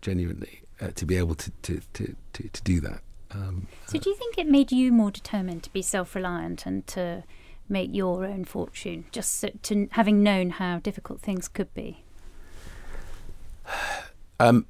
[0.02, 3.02] genuinely, uh, to be able to, to, to, to, to do that.
[3.32, 7.24] Um, so, do you think it made you more determined to be self-reliant and to
[7.68, 12.04] make your own fortune, just so, to having known how difficult things could be?
[14.38, 14.66] Um,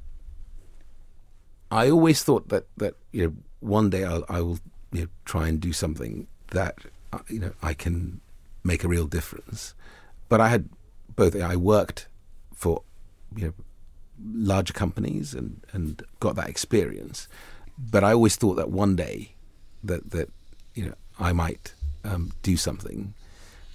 [1.71, 4.59] I always thought that that you know one day I'll, I will
[4.91, 6.77] you know, try and do something that
[7.11, 8.21] uh, you know I can
[8.63, 9.73] make a real difference.
[10.29, 10.69] But I had
[11.15, 11.35] both.
[11.35, 12.07] I worked
[12.53, 12.83] for
[13.35, 13.53] you know
[14.23, 17.27] larger companies and and got that experience
[17.77, 19.35] but I always thought that one day
[19.83, 20.29] that that
[20.73, 23.13] you know I might um, do something,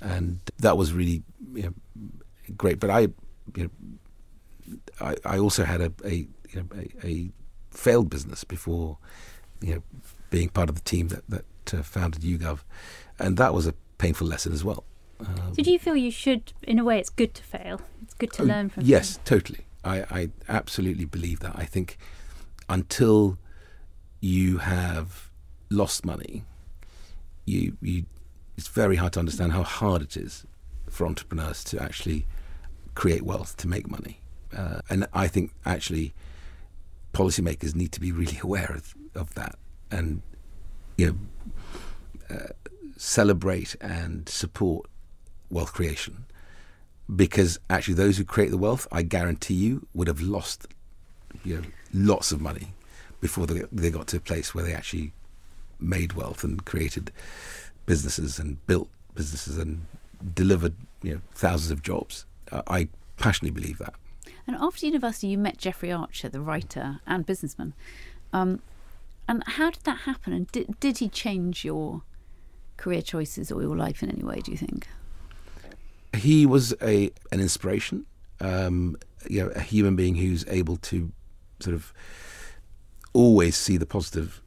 [0.01, 1.75] and that was really you know,
[2.57, 2.81] great.
[2.81, 3.01] But I,
[3.57, 3.71] you
[4.69, 7.31] know, I, I also had a a, you know, a, a
[7.71, 8.99] failed business before,
[9.61, 9.83] you know,
[10.31, 12.61] being part of the team that that uh, founded YouGov,
[13.19, 14.85] and that was a painful lesson as well.
[15.21, 17.81] Um, Did you feel you should, in a way, it's good to fail?
[18.03, 18.85] It's good to oh, learn from.
[18.85, 19.67] Yes, totally.
[19.85, 21.53] I, I absolutely believe that.
[21.57, 21.99] I think
[22.69, 23.39] until
[24.21, 25.31] you have
[25.71, 26.45] lost money,
[27.47, 28.05] you you
[28.57, 30.45] it's very hard to understand how hard it is
[30.91, 32.27] for entrepreneurs to actually
[32.95, 34.21] create wealth to make money.
[34.55, 36.13] Uh, and I think actually
[37.15, 39.57] policymakers need to be really aware of, of that
[39.91, 40.23] and
[40.99, 42.49] you know uh,
[42.97, 44.87] celebrate and support
[45.51, 46.27] wealth creation.
[47.15, 50.69] Because actually those who create the wealth I guarantee you would have lost
[51.45, 52.75] you know lots of money
[53.21, 55.13] before they, they got to a place where they actually
[55.79, 57.13] made wealth and created
[57.87, 59.87] businesses and built businesses and
[60.35, 62.27] delivered you know thousands of jobs.
[62.53, 63.95] Uh, I passionately believe that.
[64.47, 67.75] And after university, you met Jeffrey Archer, the writer and businessman.
[68.33, 68.61] Um,
[69.29, 70.33] and how did that happen?
[70.33, 72.03] And did, did he change your
[72.77, 74.41] career choices or your life in any way?
[74.41, 74.89] Do you think?
[76.17, 78.07] He was a an inspiration.
[78.41, 78.97] Um,
[79.29, 81.13] you know, a human being who's able to
[81.61, 81.93] sort of
[83.13, 84.43] always see the positive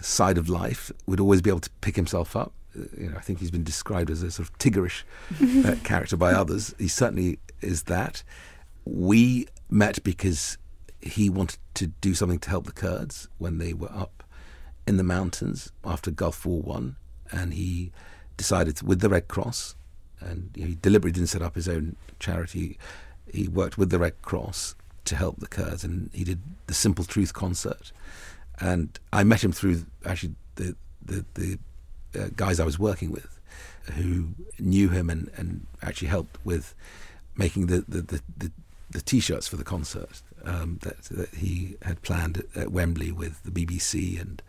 [0.00, 2.52] side of life, would always be able to pick himself up.
[2.76, 5.02] Uh, you know, I think he's been described as a sort of Tiggerish
[5.64, 6.74] uh, character by others.
[6.78, 8.22] He certainly is that.
[8.84, 10.58] We met because
[11.00, 14.22] he wanted to do something to help the Kurds when they were up
[14.86, 16.96] in the mountains after Gulf War One,
[17.30, 17.92] and he
[18.36, 19.76] decided with the Red Cross,
[20.20, 22.78] and he deliberately didn't set up his own charity.
[23.32, 24.74] He worked with the Red Cross
[25.08, 27.92] to help the Kurds, and he did the Simple Truth concert.
[28.60, 31.58] And I met him through actually the the, the
[32.18, 33.38] uh, guys I was working with,
[33.94, 36.74] who knew him and, and actually helped with
[37.36, 38.52] making the the, the, the,
[38.90, 43.42] the t-shirts for the concert um, that, that he had planned at, at Wembley with
[43.42, 44.42] the BBC and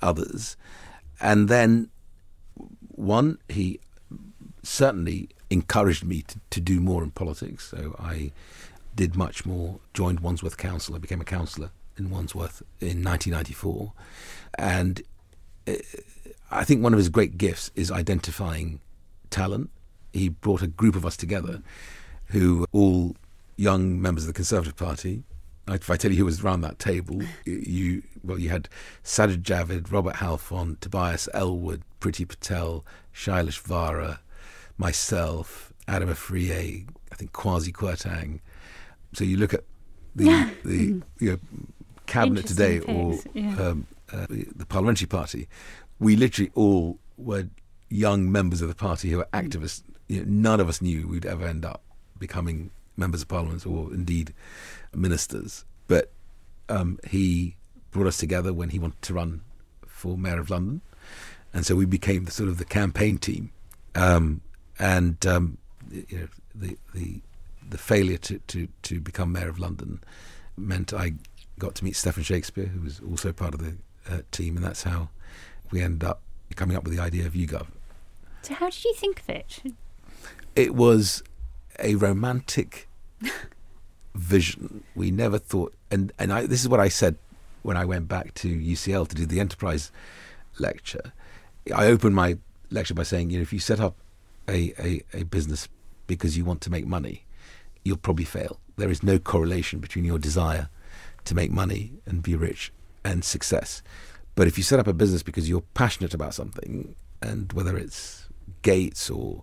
[0.00, 0.56] others.
[1.20, 1.90] And then
[2.88, 3.80] one, he
[4.62, 7.68] certainly encouraged me to, to do more in politics.
[7.68, 8.32] So I
[8.94, 10.94] did much more, joined Wandsworth Council.
[10.94, 13.92] I became a councillor in Wandsworth in 1994,
[14.58, 15.02] and
[15.66, 15.74] uh,
[16.50, 18.80] I think one of his great gifts is identifying
[19.30, 19.70] talent.
[20.12, 21.62] He brought a group of us together,
[22.26, 23.16] who all
[23.56, 25.22] young members of the Conservative Party.
[25.68, 28.68] If I tell you who was around that table, you well, you had
[29.04, 34.20] Sajid Javid, Robert Halfon, Tobias Ellwood, Priti Patel, Shailesh Vara,
[34.76, 38.40] myself, Adam Afriyie, I think Kwasi Kwarteng.
[39.12, 39.64] So you look at
[40.14, 41.38] the the you know,
[42.06, 43.56] cabinet today or yeah.
[43.56, 45.48] um, uh, the parliamentary party,
[45.98, 47.48] we literally all were
[47.88, 49.82] young members of the party who were activists.
[50.08, 51.82] You know, none of us knew we'd ever end up
[52.18, 54.34] becoming members of parliament or indeed
[54.94, 55.64] ministers.
[55.86, 56.12] But
[56.68, 57.56] um, he
[57.90, 59.42] brought us together when he wanted to run
[59.86, 60.80] for mayor of London,
[61.52, 63.52] and so we became the sort of the campaign team.
[63.94, 64.40] Um,
[64.78, 65.58] and um,
[65.90, 67.20] you know, the the
[67.72, 70.00] the failure to, to, to become mayor of London
[70.56, 71.14] meant I
[71.58, 73.76] got to meet Stephan Shakespeare, who was also part of the
[74.08, 75.08] uh, team, and that's how
[75.70, 76.20] we ended up
[76.54, 77.66] coming up with the idea of YouGov.
[78.42, 79.62] So, how did you think of it?
[80.54, 81.22] It was
[81.78, 82.88] a romantic
[84.14, 84.84] vision.
[84.94, 87.16] We never thought, and and I, this is what I said
[87.62, 89.90] when I went back to UCL to do the enterprise
[90.58, 91.12] lecture.
[91.74, 92.38] I opened my
[92.70, 93.96] lecture by saying, you know, if you set up
[94.48, 95.68] a, a, a business
[96.06, 97.24] because you want to make money,
[97.84, 98.58] you'll probably fail.
[98.76, 100.68] There is no correlation between your desire
[101.24, 102.72] to make money and be rich
[103.04, 103.82] and success.
[104.34, 108.28] But if you set up a business because you're passionate about something, and whether it's
[108.62, 109.42] Gates or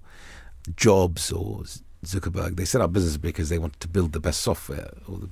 [0.75, 1.63] Jobs or
[2.05, 5.29] Zuckerberg, they set up business because they want to build the best software or the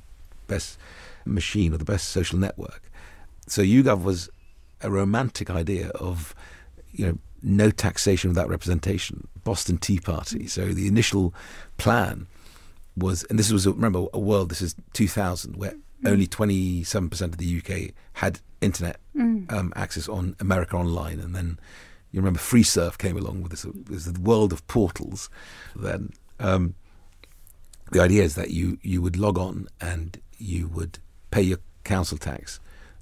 [0.48, 0.78] best
[1.26, 2.84] machine or the best social network.
[3.48, 4.30] So YouGov was
[4.82, 6.36] a romantic idea of,
[6.92, 9.28] you know, no taxation without representation.
[9.44, 10.48] Boston Tea Party.
[10.48, 11.34] So the initial
[11.78, 12.28] plan
[12.98, 14.50] was, and this was remember a world.
[14.50, 16.10] This is 2000, where mm.
[16.10, 19.52] only 27% of the UK had internet mm.
[19.52, 21.60] um, access on America Online, and then
[22.12, 25.30] you remember Freeserve came along with this, this the world of portals.
[25.76, 26.76] Then um,
[27.92, 31.00] the idea is that you you would log on and you would
[31.32, 32.60] pay your council tax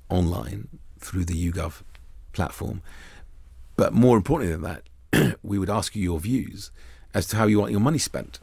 [0.10, 0.68] online
[1.00, 1.82] through the YouGov
[2.34, 2.82] platform.
[3.76, 4.62] But more importantly than
[5.12, 6.72] that, we would ask you your views
[7.14, 8.40] as to how you want your money spent.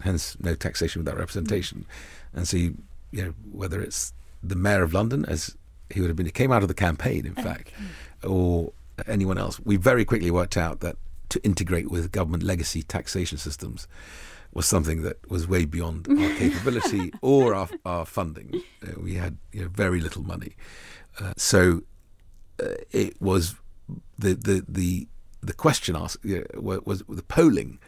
[0.00, 1.86] Hence, no taxation without representation.
[2.32, 2.76] And so, you,
[3.10, 5.56] you know, whether it's the mayor of London, as
[5.90, 7.42] he would have been, he came out of the campaign, in okay.
[7.42, 7.72] fact,
[8.22, 8.72] or
[9.06, 9.60] anyone else.
[9.60, 10.96] We very quickly worked out that
[11.28, 13.88] to integrate with government legacy taxation systems
[14.52, 18.62] was something that was way beyond our capability or our, our funding.
[18.82, 20.52] Uh, we had you know, very little money.
[21.20, 21.82] Uh, so
[22.62, 23.56] uh, it was
[24.18, 25.08] the, the, the,
[25.42, 27.78] the question asked you know, was, was, the polling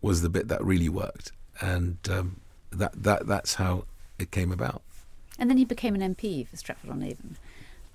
[0.00, 1.32] was the bit that really worked.
[1.60, 3.84] And um, that, that, that's how
[4.18, 4.82] it came about.
[5.38, 7.38] And then he became an MP for Stratford on Avon.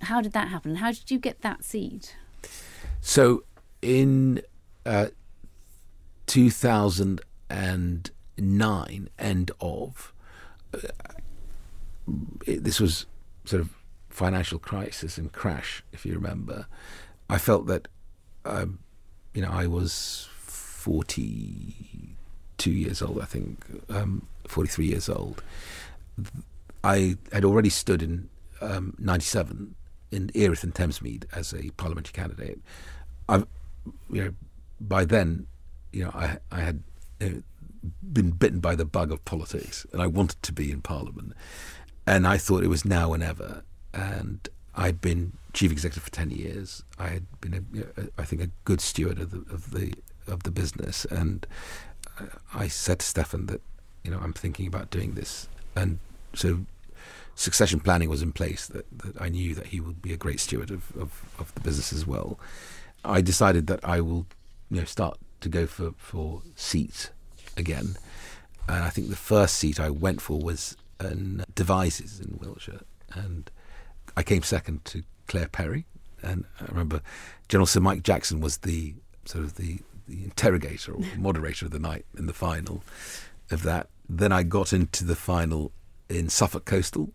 [0.02, 0.76] How did that happen?
[0.76, 2.16] How did you get that seat?
[3.02, 3.44] So
[3.82, 4.42] in
[4.86, 5.08] uh,
[6.28, 10.14] 2009, end of,
[10.74, 10.80] uh,
[12.46, 13.06] it, this was
[13.46, 13.76] sort of
[14.10, 16.68] financial crisis and crash, if you remember.
[17.30, 17.88] I felt that,
[18.44, 18.80] um,
[19.34, 20.28] you know, I was
[22.66, 25.44] 42 years old, I think, um, 43 years old.
[26.84, 28.30] I had already stood in
[28.62, 29.76] um, 97
[30.12, 32.60] in Erith and Thamesmead as a parliamentary candidate.
[33.30, 33.46] I've,
[34.10, 34.34] you know,
[34.82, 35.48] by then,
[35.92, 36.84] you know, I, I had
[37.20, 37.44] you know,
[38.12, 41.34] been bitten by the bug of politics, and I wanted to be in Parliament,
[42.08, 43.64] and I thought it was now and ever.
[43.94, 46.84] And I'd been chief executive for ten years.
[46.98, 49.94] I had been, a, you know, I think, a good steward of the of the
[50.28, 51.46] of the business, and
[52.54, 53.62] I said to Stephan that,
[54.04, 56.00] you know, I'm thinking about doing this, and
[56.34, 56.66] so
[57.36, 58.68] succession planning was in place.
[58.68, 61.62] That, that I knew that he would be a great steward of, of, of the
[61.62, 62.40] business as well.
[63.04, 64.26] I decided that I will
[64.70, 67.10] you know start to go for for seats
[67.58, 67.96] again.
[68.68, 72.82] And I think the first seat I went for was in Devizes in Wiltshire,
[73.14, 73.50] and
[74.18, 75.86] I came second to Claire Perry.
[76.24, 77.02] And I remember
[77.48, 81.80] General Sir Mike Jackson was the sort of the, the interrogator or moderator of the
[81.80, 82.84] night in the final
[83.52, 83.88] of that.
[84.08, 85.72] Then I got into the final
[86.10, 87.12] in Suffolk Coastal,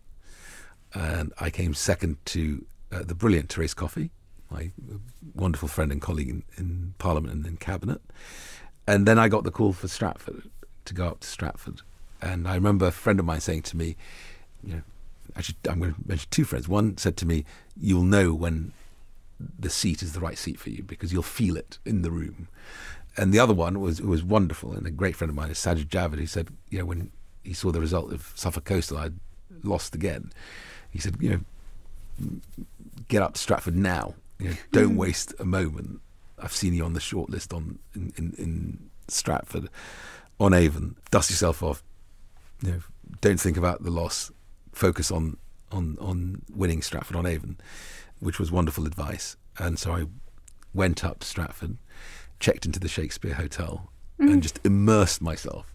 [0.93, 4.11] and I came second to uh, the brilliant Therese Coffey
[4.51, 4.71] my
[5.33, 8.01] wonderful friend and colleague in, in Parliament and in Cabinet.
[8.85, 10.49] And then I got the call for Stratford
[10.85, 11.81] to go up to Stratford.
[12.21, 13.95] And I remember a friend of mine saying to me,
[14.63, 14.81] you know,
[15.35, 16.67] actually, I'm going to mention two friends.
[16.67, 17.45] One said to me,
[17.79, 18.73] You'll know when
[19.57, 22.47] the seat is the right seat for you because you'll feel it in the room.
[23.17, 25.87] And the other one was was wonderful and a great friend of mine is Sajid
[25.87, 27.11] Javid, who said, you know, when
[27.43, 29.15] he saw the result of Suffolk Coastal, I'd
[29.63, 30.31] lost again
[30.91, 31.29] he said, you
[32.19, 32.29] know,
[33.07, 34.13] get up to Stratford now.
[34.39, 34.97] You know, don't mm.
[34.97, 36.01] waste a moment.
[36.37, 39.69] I've seen you on the short list on in, in, in Stratford
[40.39, 40.97] on Avon.
[41.11, 41.81] Dust yourself off.
[42.61, 42.79] You know,
[43.21, 44.31] don't think about the loss.
[44.73, 45.37] Focus on
[45.71, 47.57] on on winning Stratford on Avon,
[48.21, 49.35] which was wonderful advice.
[49.59, 50.05] And so I
[50.73, 51.77] went up to Stratford,
[52.39, 55.73] checked into the Shakespeare Hotel, and just immersed myself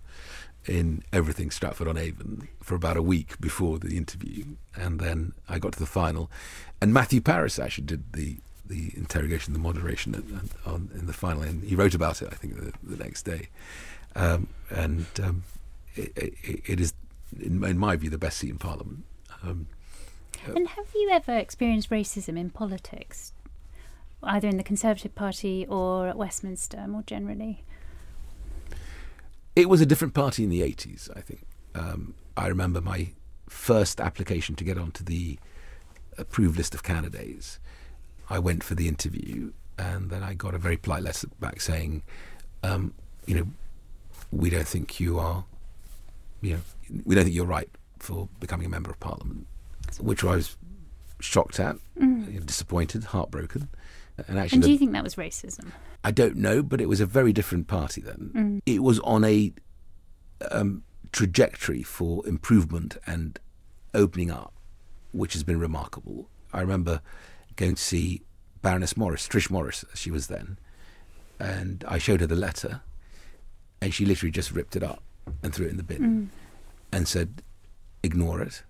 [0.67, 4.45] in everything Stratford on Avon for about a week before the interview,
[4.75, 6.31] and then I got to the final,
[6.81, 8.39] and Matthew Parris actually did the
[8.69, 12.29] the interrogation, the moderation in, on, in the final, and he wrote about it.
[12.33, 13.49] I think the, the next day,
[14.17, 15.45] um, and um,
[15.95, 16.93] it, it, it is,
[17.41, 19.05] in, in, my view, the best seat in Parliament.
[19.45, 19.69] Um,
[20.45, 23.33] and have you ever experienced racism in politics,
[24.23, 27.63] either in the Conservative Party or at Westminster more generally?
[29.55, 31.47] It was a different party in the 80s, I think.
[31.75, 33.09] Um, I remember my
[33.49, 35.39] first application to get onto the
[36.19, 37.59] approved list of candidates.
[38.29, 42.03] I went for the interview, and then I got a very polite letter back saying,
[42.63, 42.93] um,
[43.27, 43.47] you know,
[44.31, 45.45] we don't think you are,
[46.41, 46.61] you know,
[47.05, 49.47] we don't think you're right for becoming a member of parliament,
[50.01, 50.57] which I was
[51.21, 52.45] shocked at, mm.
[52.47, 53.69] disappointed, heartbroken.
[54.29, 55.71] And actually, and do you think that was racism?
[56.03, 58.31] I don't know, but it was a very different party then.
[58.35, 58.61] Mm.
[58.65, 59.53] It was on a
[60.51, 60.83] um,
[61.13, 63.39] trajectory for improvement and
[63.95, 64.55] opening up,
[65.13, 66.29] which has been remarkable.
[66.53, 67.01] I remember
[67.57, 68.23] going to see
[68.63, 70.59] Baroness Morris, Trish Morris, as she was then,
[71.39, 72.81] and I showed her the letter,
[73.81, 75.03] and she literally just ripped it up
[75.43, 76.29] and threw it in the bin, mm.
[76.93, 77.43] and said,
[78.03, 78.63] "Ignore it?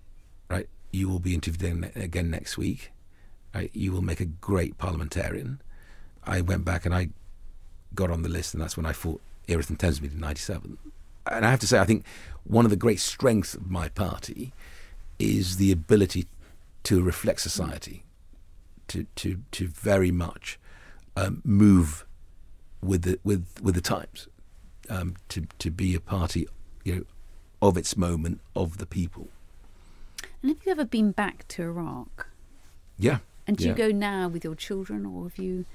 [0.91, 2.91] You will be interviewed again next week."
[3.73, 5.61] You will make a great parliamentarian.
[6.23, 7.09] I went back and I
[7.95, 10.77] got on the list, and that's when I fought Erith and Thamesmead in '97.
[11.25, 12.05] And I have to say, I think
[12.43, 14.53] one of the great strengths of my party
[15.17, 16.27] is the ability
[16.83, 18.03] to reflect society,
[18.89, 20.59] to to to very much
[21.15, 22.05] um, move
[22.81, 24.27] with the with with the times,
[24.89, 26.47] um, to to be a party,
[26.83, 27.03] you know,
[27.61, 29.29] of its moment, of the people.
[30.41, 32.27] And have you ever been back to Iraq?
[32.97, 33.19] Yeah.
[33.45, 33.69] And do yeah.
[33.71, 35.65] you go now with your children, or have you?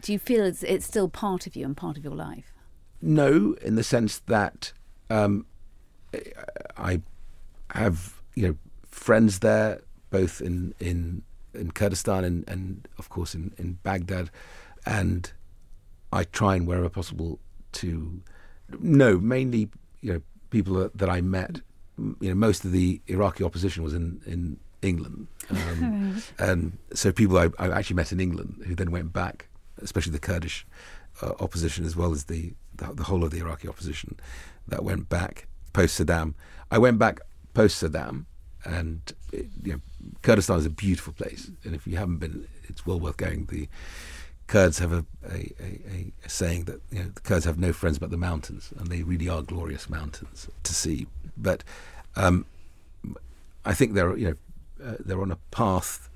[0.00, 2.52] Do you feel it's, it's still part of you and part of your life?
[3.00, 4.72] No, in the sense that
[5.10, 5.46] um,
[6.76, 7.00] I
[7.70, 8.56] have you know
[8.88, 9.80] friends there,
[10.10, 11.22] both in in,
[11.54, 14.30] in Kurdistan and, and of course in, in Baghdad,
[14.84, 15.32] and
[16.12, 17.38] I try and wherever possible
[17.72, 18.22] to
[18.80, 19.68] no mainly
[20.00, 21.60] you know people that, that I met.
[21.98, 27.38] You know, most of the Iraqi opposition was in in England, um, and so people
[27.38, 30.66] I, I, actually met in England who then went back, especially the Kurdish
[31.22, 34.18] uh, opposition as well as the, the, the whole of the Iraqi opposition
[34.68, 36.34] that went back post Saddam.
[36.70, 37.20] I went back
[37.54, 38.26] post Saddam,
[38.64, 39.80] and it, you know,
[40.22, 43.46] Kurdistan is a beautiful place, and if you haven't been, it's well worth going.
[43.46, 43.68] The
[44.46, 47.98] Kurds have a, a, a, a, saying that you know, the Kurds have no friends
[47.98, 51.06] but the mountains, and they really are glorious mountains to see.
[51.36, 51.64] But
[52.14, 52.46] um,
[53.64, 56.08] I think they're you know uh, they're on a path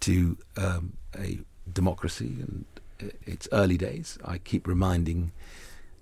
[0.00, 1.38] to um, a
[1.72, 2.64] democracy, and
[3.24, 4.18] it's early days.
[4.24, 5.32] I keep reminding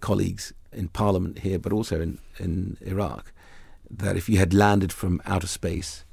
[0.00, 3.32] colleagues in Parliament here, but also in, in Iraq,
[3.90, 6.04] that if you had landed from outer space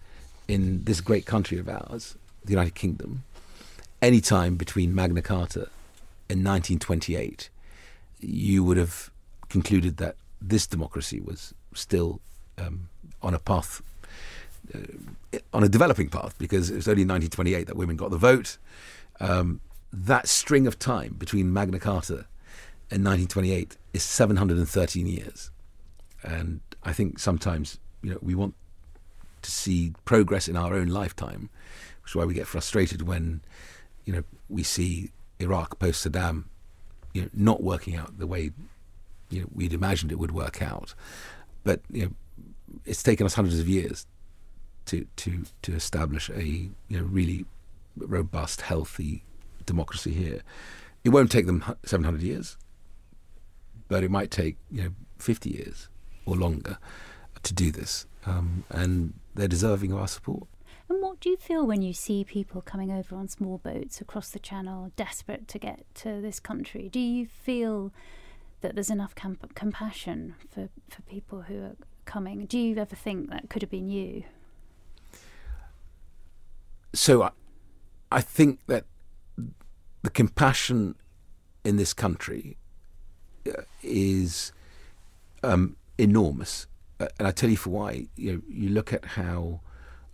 [0.47, 3.23] in this great country of ours, the United Kingdom,
[4.01, 5.69] any time between Magna Carta
[6.29, 7.49] and 1928,
[8.19, 9.09] you would have
[9.49, 12.19] concluded that this democracy was still
[12.57, 12.89] um,
[13.21, 13.81] on a path
[14.73, 14.79] uh,
[15.53, 18.57] on a developing path because it was only in 1928 that women got the vote.
[19.19, 19.61] Um,
[19.93, 22.25] that string of time between Magna Carta
[22.91, 25.51] and 1928 is 713 years.
[26.23, 28.55] And I think sometimes, you know, we want
[29.41, 31.49] to see progress in our own lifetime,
[32.03, 33.41] which is why we get frustrated when,
[34.08, 36.45] you know, we see Iraq post Saddam,
[37.14, 38.51] you know, not working out the way,
[39.30, 40.95] you know, we'd imagined it would work out.
[41.66, 42.12] But, you know,
[42.86, 44.08] it's taken us hundreds of years
[44.86, 47.45] to to to establish a you know really
[47.97, 49.24] robust, healthy
[49.66, 50.41] democracy here.
[51.03, 52.58] It won't take them 700 years,
[53.89, 54.89] but it might take you know
[55.20, 55.89] 50 years
[56.26, 56.78] or longer
[57.43, 60.47] to do this, um, and they're deserving of our support.
[60.89, 64.29] And what do you feel when you see people coming over on small boats across
[64.29, 66.88] the channel, desperate to get to this country?
[66.89, 67.91] Do you feel
[68.61, 71.75] that there's enough comp- compassion for, for people who are
[72.05, 72.45] coming?
[72.45, 74.23] Do you ever think that could have been you?
[76.97, 77.31] so I,
[78.11, 78.85] I think that
[80.01, 80.95] the compassion
[81.63, 82.57] in this country
[83.47, 84.51] uh, is
[85.43, 86.67] um, enormous,
[86.99, 88.07] uh, and I tell you for why.
[88.15, 89.61] You know, you look at how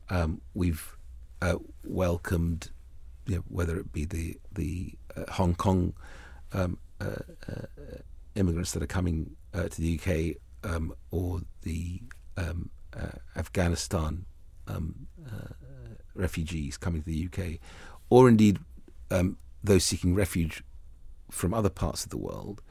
[0.10, 0.96] Um, we've
[1.42, 2.70] uh, welcomed,
[3.26, 5.94] you know, whether it be the the uh, Hong Kong
[6.54, 7.16] um, uh,
[7.50, 7.66] uh,
[8.36, 12.02] immigrants that are coming uh, to the UK um, or the
[12.38, 12.70] um,
[13.36, 14.26] Afghanistan
[14.68, 15.08] um,
[16.16, 17.60] refugees coming to the UK,
[18.10, 18.60] or indeed
[19.12, 20.64] um, those seeking refuge
[21.32, 22.62] from other parts of the world,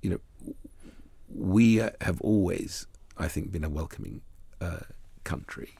[0.00, 0.54] you know,
[1.34, 2.86] we have always,
[3.16, 4.22] I think, been a welcoming
[4.60, 4.80] uh,
[5.24, 5.74] country.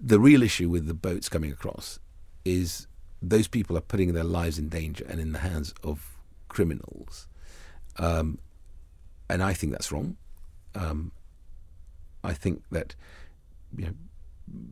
[0.00, 1.98] The real issue with the boats coming across
[2.44, 2.86] is
[3.22, 6.16] those people are putting their lives in danger and in the hands of
[6.48, 7.26] criminals.
[7.98, 8.38] Um,
[9.28, 10.16] and I think that's wrong.
[10.74, 11.12] Um,
[12.24, 12.94] I think that
[13.76, 14.64] you know,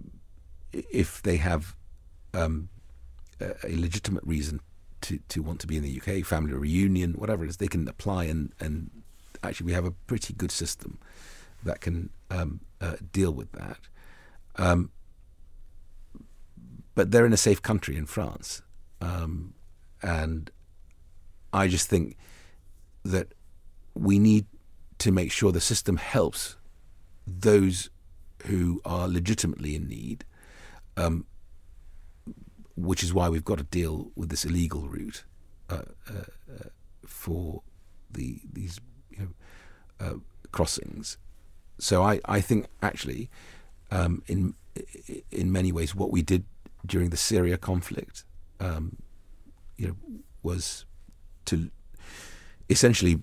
[0.72, 1.74] if they have
[2.34, 2.68] um,
[3.40, 4.60] a, legitimate reason
[5.02, 7.86] to, to want to be in the UK, family reunion, whatever it is, they can
[7.86, 8.90] apply and, and
[9.42, 10.98] actually we have a pretty good system
[11.62, 13.78] that can um, uh, deal with that.
[14.58, 14.90] Um,
[16.94, 18.62] but they're in a safe country in France.
[19.00, 19.54] Um,
[20.02, 20.50] and
[21.52, 22.16] I just think
[23.04, 23.34] that
[23.94, 24.46] we need
[24.98, 26.56] to make sure the system helps
[27.26, 27.90] those
[28.46, 30.24] who are legitimately in need,
[30.96, 31.26] um,
[32.76, 35.24] which is why we've got to deal with this illegal route
[35.70, 36.68] uh, uh,
[37.06, 37.62] for
[38.10, 38.80] the these
[39.10, 40.14] you know, uh,
[40.52, 41.18] crossings.
[41.78, 43.30] So I, I think actually,
[43.90, 44.54] um, in
[45.30, 46.44] in many ways, what we did
[46.86, 48.24] during the Syria conflict,
[48.60, 48.96] um,
[49.76, 49.96] you know,
[50.42, 50.84] was
[51.46, 51.70] to
[52.68, 53.20] essentially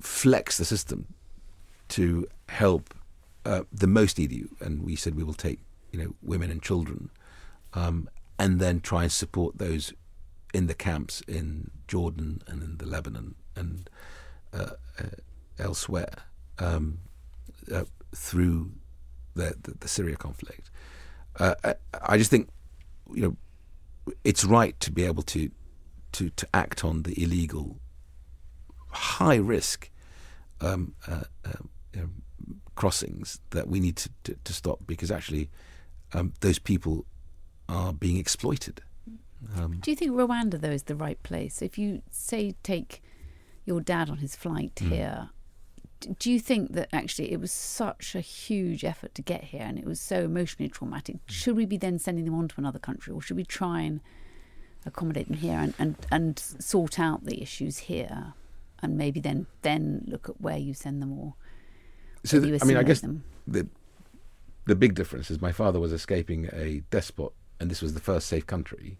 [0.00, 1.06] flex the system
[1.88, 2.94] to help
[3.44, 5.60] uh, the most needy, and we said we will take
[5.92, 7.10] you know women and children,
[7.74, 8.08] um,
[8.38, 9.92] and then try and support those
[10.52, 13.90] in the camps in Jordan and in the Lebanon and
[14.52, 15.04] uh, uh,
[15.58, 16.14] elsewhere
[16.58, 16.98] um,
[17.72, 18.72] uh, through
[19.36, 20.70] the, the, the Syria conflict.
[21.38, 22.48] Uh, I, I just think
[23.12, 23.36] you know
[24.24, 25.50] it's right to be able to
[26.12, 27.78] to to act on the illegal,
[28.88, 29.90] high risk
[30.60, 32.06] um, uh, uh,
[32.74, 35.50] crossings that we need to, to, to stop because actually
[36.12, 37.04] um, those people
[37.68, 38.82] are being exploited.
[39.56, 41.62] Um, Do you think Rwanda though is the right place?
[41.62, 43.02] If you say take
[43.64, 44.90] your dad on his flight mm.
[44.90, 45.30] here,
[46.00, 49.78] do you think that actually it was such a huge effort to get here and
[49.78, 51.16] it was so emotionally traumatic?
[51.16, 51.30] Mm.
[51.30, 54.00] Should we be then sending them on to another country or should we try and
[54.84, 58.34] accommodate them here and, and, and sort out the issues here
[58.80, 61.34] and maybe then then look at where you send them or
[62.24, 63.24] so the, I mean I guess them?
[63.46, 63.66] the
[64.66, 68.28] the big difference is my father was escaping a despot and this was the first
[68.28, 68.98] safe country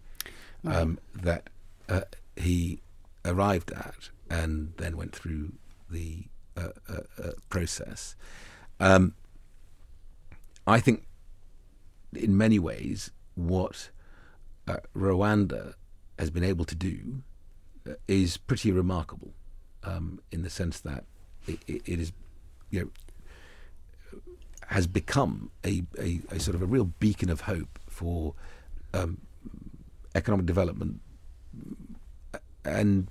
[0.65, 1.49] um, that
[1.87, 2.01] uh,
[2.35, 2.81] he
[3.23, 5.53] arrived at and then went through
[5.89, 6.25] the
[7.49, 8.15] process.
[8.79, 9.13] Um,
[10.65, 11.05] I think,
[12.13, 13.89] in many ways, what
[14.67, 15.73] uh, Rwanda
[16.19, 17.21] has been able to do
[17.87, 19.33] uh, is pretty remarkable,
[19.83, 21.05] um, in the sense that
[21.47, 22.11] it, it is,
[22.69, 22.89] you know,
[24.67, 28.33] has become a, a, a, sort of a real beacon of hope for
[28.93, 29.21] um,
[30.13, 30.99] economic development
[32.65, 33.07] and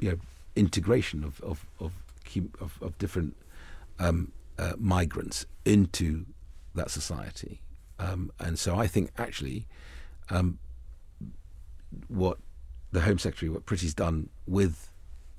[0.00, 0.18] you know
[0.56, 1.92] integration of of, of
[2.60, 3.36] of, of different
[3.98, 6.26] um, uh, migrants into
[6.74, 7.60] that society.
[7.98, 9.66] Um, and so I think actually
[10.30, 10.58] um,
[12.08, 12.38] what
[12.92, 14.90] the Home Secretary, what Priti's done with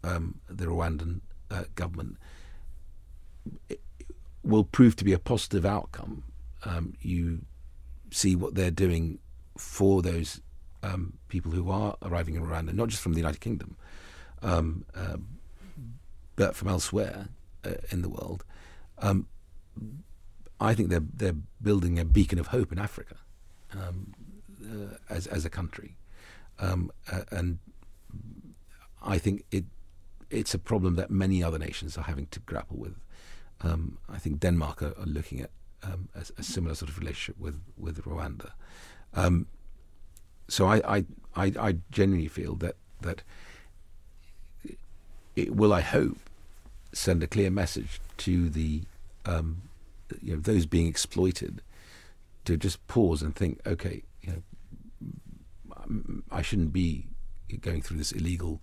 [0.04, 1.22] um, the Rwandan
[1.52, 2.18] uh, government
[4.44, 6.24] will prove to be a positive outcome.
[6.66, 7.42] Um, you
[8.12, 9.20] see what they're doing
[9.58, 10.42] for those
[10.84, 13.76] um, people who are arriving in Rwanda, not just from the United Kingdom,
[14.42, 15.18] um, uh,
[16.38, 17.28] but from elsewhere
[17.66, 18.46] uh, in the world,
[19.00, 19.28] um,
[20.62, 23.18] I think they're they're building a beacon of hope in Africa
[23.74, 24.14] um,
[24.64, 25.98] uh, as as a country,
[26.60, 27.60] um, uh, and
[29.04, 29.66] I think it
[30.30, 32.96] it's a problem that many other nations are having to grapple with.
[33.62, 35.50] Um, I think Denmark are, are looking at
[35.84, 38.52] um, a, a, similar sort of relationship with with Rwanda.
[39.14, 39.48] Um,
[40.48, 43.24] so I, I I I genuinely feel that that
[45.38, 46.18] it will, I hope,
[46.98, 48.82] send a clear message to the
[49.26, 49.62] um,
[50.22, 51.62] you know those being exploited
[52.46, 57.08] to just pause and think, okay, you know, I shouldn't be
[57.60, 58.62] going through this illegal,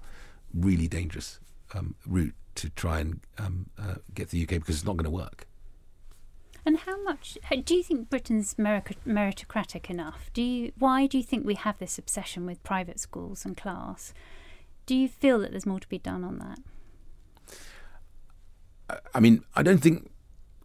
[0.54, 1.38] really dangerous
[1.74, 5.10] um, route to try and um, uh, get the UK because it's not going to
[5.10, 5.46] work.
[6.64, 10.30] And how much do you think Britain's meritocratic enough?
[10.32, 14.14] Do you why do you think we have this obsession with private schools and class?
[14.86, 16.58] Do you feel that there's more to be done on that?
[19.14, 20.10] I mean, I don't think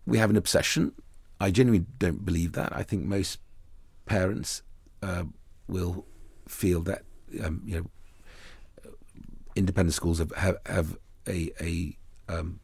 [0.06, 0.94] we have an obsession.
[1.40, 2.76] I genuinely don't believe that.
[2.76, 3.40] I think most
[4.06, 4.64] parents
[5.02, 5.24] uh,
[5.68, 6.06] will
[6.48, 7.04] feel that
[7.44, 7.86] um, you know
[9.56, 12.60] independent schools have have, have a a um,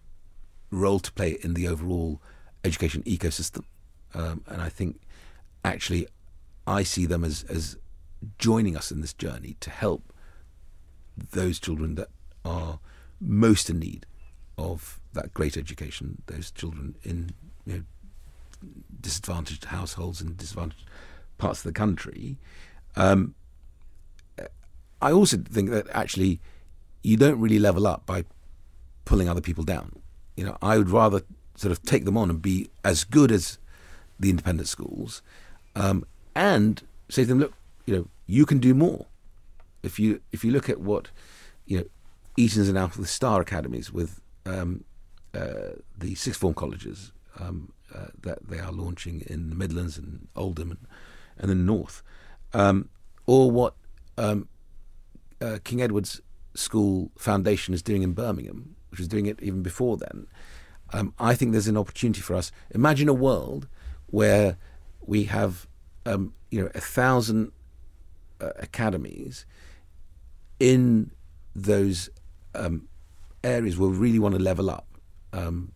[0.71, 2.21] role to play in the overall
[2.63, 3.63] education ecosystem,
[4.13, 5.01] um, and I think
[5.63, 6.07] actually
[6.67, 7.77] I see them as as
[8.39, 10.11] joining us in this journey to help
[11.31, 12.09] those children that
[12.43, 12.79] are
[13.21, 14.05] most in need
[14.57, 16.21] of that great education.
[16.27, 17.31] Those children in
[17.65, 17.83] you know,
[19.01, 20.85] disadvantaged households and disadvantaged
[21.37, 22.37] parts of the country.
[22.95, 23.35] Um,
[25.01, 26.39] I also think that actually
[27.03, 28.23] you don't really level up by
[29.03, 29.99] pulling other people down.
[30.35, 31.21] You know, I would rather
[31.55, 33.57] sort of take them on and be as good as
[34.19, 35.21] the independent schools,
[35.75, 37.53] um, and say to them, look,
[37.85, 39.05] you know, you can do more.
[39.83, 41.09] If you if you look at what
[41.65, 41.85] you know,
[42.37, 44.83] Eton's and out the Star Academies with um,
[45.35, 50.27] uh, the sixth form colleges um, uh, that they are launching in the Midlands and
[50.35, 50.87] Oldham and,
[51.37, 52.01] and the North,
[52.53, 52.89] um,
[53.25, 53.75] or what
[54.17, 54.47] um,
[55.41, 56.21] uh, King Edward's
[56.53, 60.27] School Foundation is doing in Birmingham, which was doing it even before then.
[60.93, 62.51] Um, I think there's an opportunity for us.
[62.71, 63.67] Imagine a world
[64.07, 64.57] where
[65.01, 65.67] we have,
[66.05, 67.51] um, you know, a thousand
[68.39, 69.45] uh, academies
[70.59, 71.11] in
[71.55, 72.09] those
[72.53, 72.87] um,
[73.43, 74.85] areas where we really want to level up.
[75.35, 75.71] Um,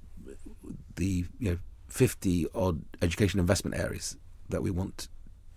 [0.95, 1.57] the you know
[1.88, 4.18] 50 odd education investment areas
[4.49, 5.07] that we want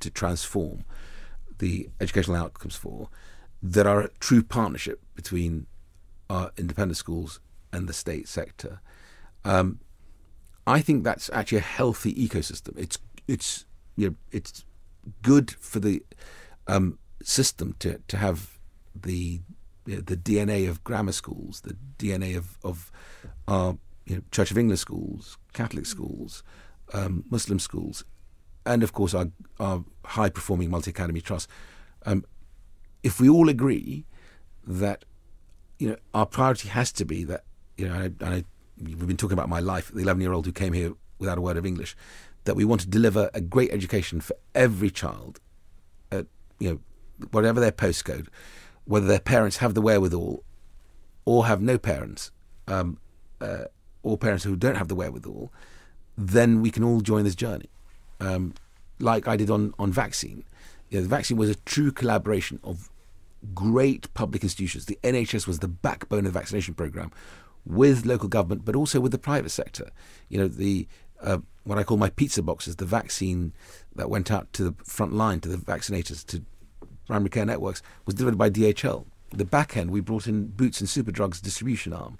[0.00, 0.84] to transform
[1.58, 3.08] the educational outcomes for
[3.62, 5.66] that are a true partnership between
[6.28, 7.40] our independent schools
[7.72, 8.80] and the state sector.
[9.44, 9.80] Um,
[10.66, 12.76] I think that's actually a healthy ecosystem.
[12.78, 12.98] It's
[13.28, 14.64] it's you know it's
[15.22, 16.02] good for the
[16.66, 18.58] um, system to to have
[18.94, 19.40] the
[19.86, 22.90] you know, the DNA of grammar schools, the DNA of of
[23.46, 23.76] our
[24.06, 26.42] you know, Church of England schools, Catholic schools,
[26.92, 28.04] um, Muslim schools,
[28.66, 29.28] and of course our
[29.58, 31.48] our high performing multi academy trust.
[32.04, 32.24] Um,
[33.02, 34.06] if we all agree
[34.66, 35.04] that
[35.78, 37.44] you know our priority has to be that
[37.76, 38.44] you know, and I, and I,
[38.80, 41.40] we've been talking about my life, the eleven year old who came here without a
[41.40, 41.96] word of English,
[42.44, 45.40] that we want to deliver a great education for every child,
[46.10, 46.26] at,
[46.58, 46.78] you know,
[47.30, 48.26] whatever their postcode,
[48.84, 50.42] whether their parents have the wherewithal
[51.24, 52.32] or have no parents,
[52.66, 52.98] um,
[53.40, 53.64] uh,
[54.02, 55.52] or parents who don't have the wherewithal,
[56.16, 57.70] then we can all join this journey.
[58.20, 58.54] Um,
[58.98, 60.44] like I did on, on vaccine.
[60.90, 62.90] You know, the vaccine was a true collaboration of
[63.54, 64.86] great public institutions.
[64.86, 67.10] The NHS was the backbone of the vaccination program
[67.64, 69.90] with local government, but also with the private sector.
[70.28, 70.86] You know, the
[71.20, 73.52] uh, what I call my pizza boxes, the vaccine
[73.94, 76.42] that went out to the front line, to the vaccinators, to
[77.06, 79.04] primary care networks, was delivered by DHL.
[79.30, 82.18] The back end, we brought in Boots and Superdrug's distribution arm.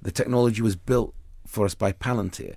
[0.00, 1.14] The technology was built
[1.46, 2.56] for us by Palantir.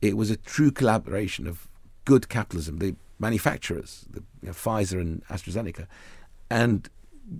[0.00, 1.68] It was a true collaboration of
[2.04, 5.86] good capitalism, the manufacturers, the, you know, Pfizer and AstraZeneca,
[6.50, 6.88] and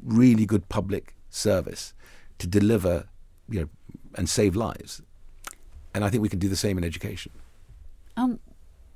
[0.04, 1.92] really good public service
[2.38, 3.08] to deliver,
[3.48, 3.68] you know,
[4.14, 5.02] and save lives.
[5.94, 7.32] And I think we can do the same in education.
[8.16, 8.38] Um,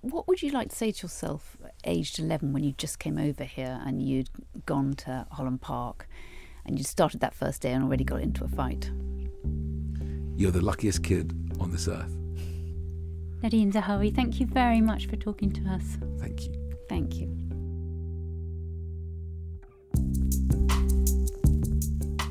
[0.00, 3.44] what would you like to say to yourself, aged 11, when you just came over
[3.44, 4.30] here and you'd
[4.64, 6.08] gone to Holland Park
[6.64, 8.90] and you started that first day and already got into a fight?
[10.36, 12.14] You're the luckiest kid on this earth.
[13.42, 15.98] Nadhim Zahawi, thank you very much for talking to us.
[16.18, 16.54] Thank you.
[16.88, 17.36] Thank you.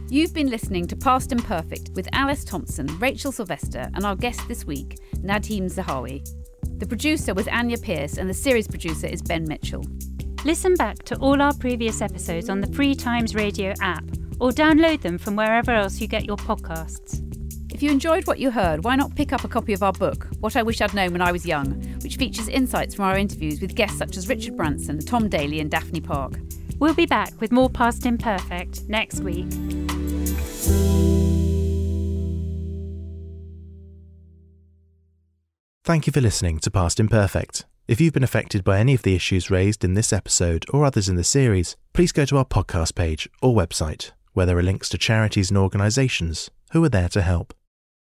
[0.09, 4.65] You've been listening to Past Imperfect with Alice Thompson, Rachel Sylvester, and our guest this
[4.65, 6.25] week, Nadhim Zahawi.
[6.79, 9.83] The producer was Anya Pearce, and the series producer is Ben Mitchell.
[10.45, 14.05] Listen back to all our previous episodes on the Free Times Radio app
[14.39, 17.21] or download them from wherever else you get your podcasts.
[17.75, 20.29] If you enjoyed what you heard, why not pick up a copy of our book,
[20.39, 21.73] What I Wish I'd Known When I Was Young,
[22.03, 25.69] which features insights from our interviews with guests such as Richard Branson, Tom Daley, and
[25.69, 26.39] Daphne Park.
[26.79, 29.51] We'll be back with more Past Imperfect next week.
[35.83, 37.65] Thank you for listening to Past Imperfect.
[37.89, 41.09] If you've been affected by any of the issues raised in this episode or others
[41.09, 44.87] in the series, please go to our podcast page or website, where there are links
[44.87, 47.53] to charities and organisations who are there to help.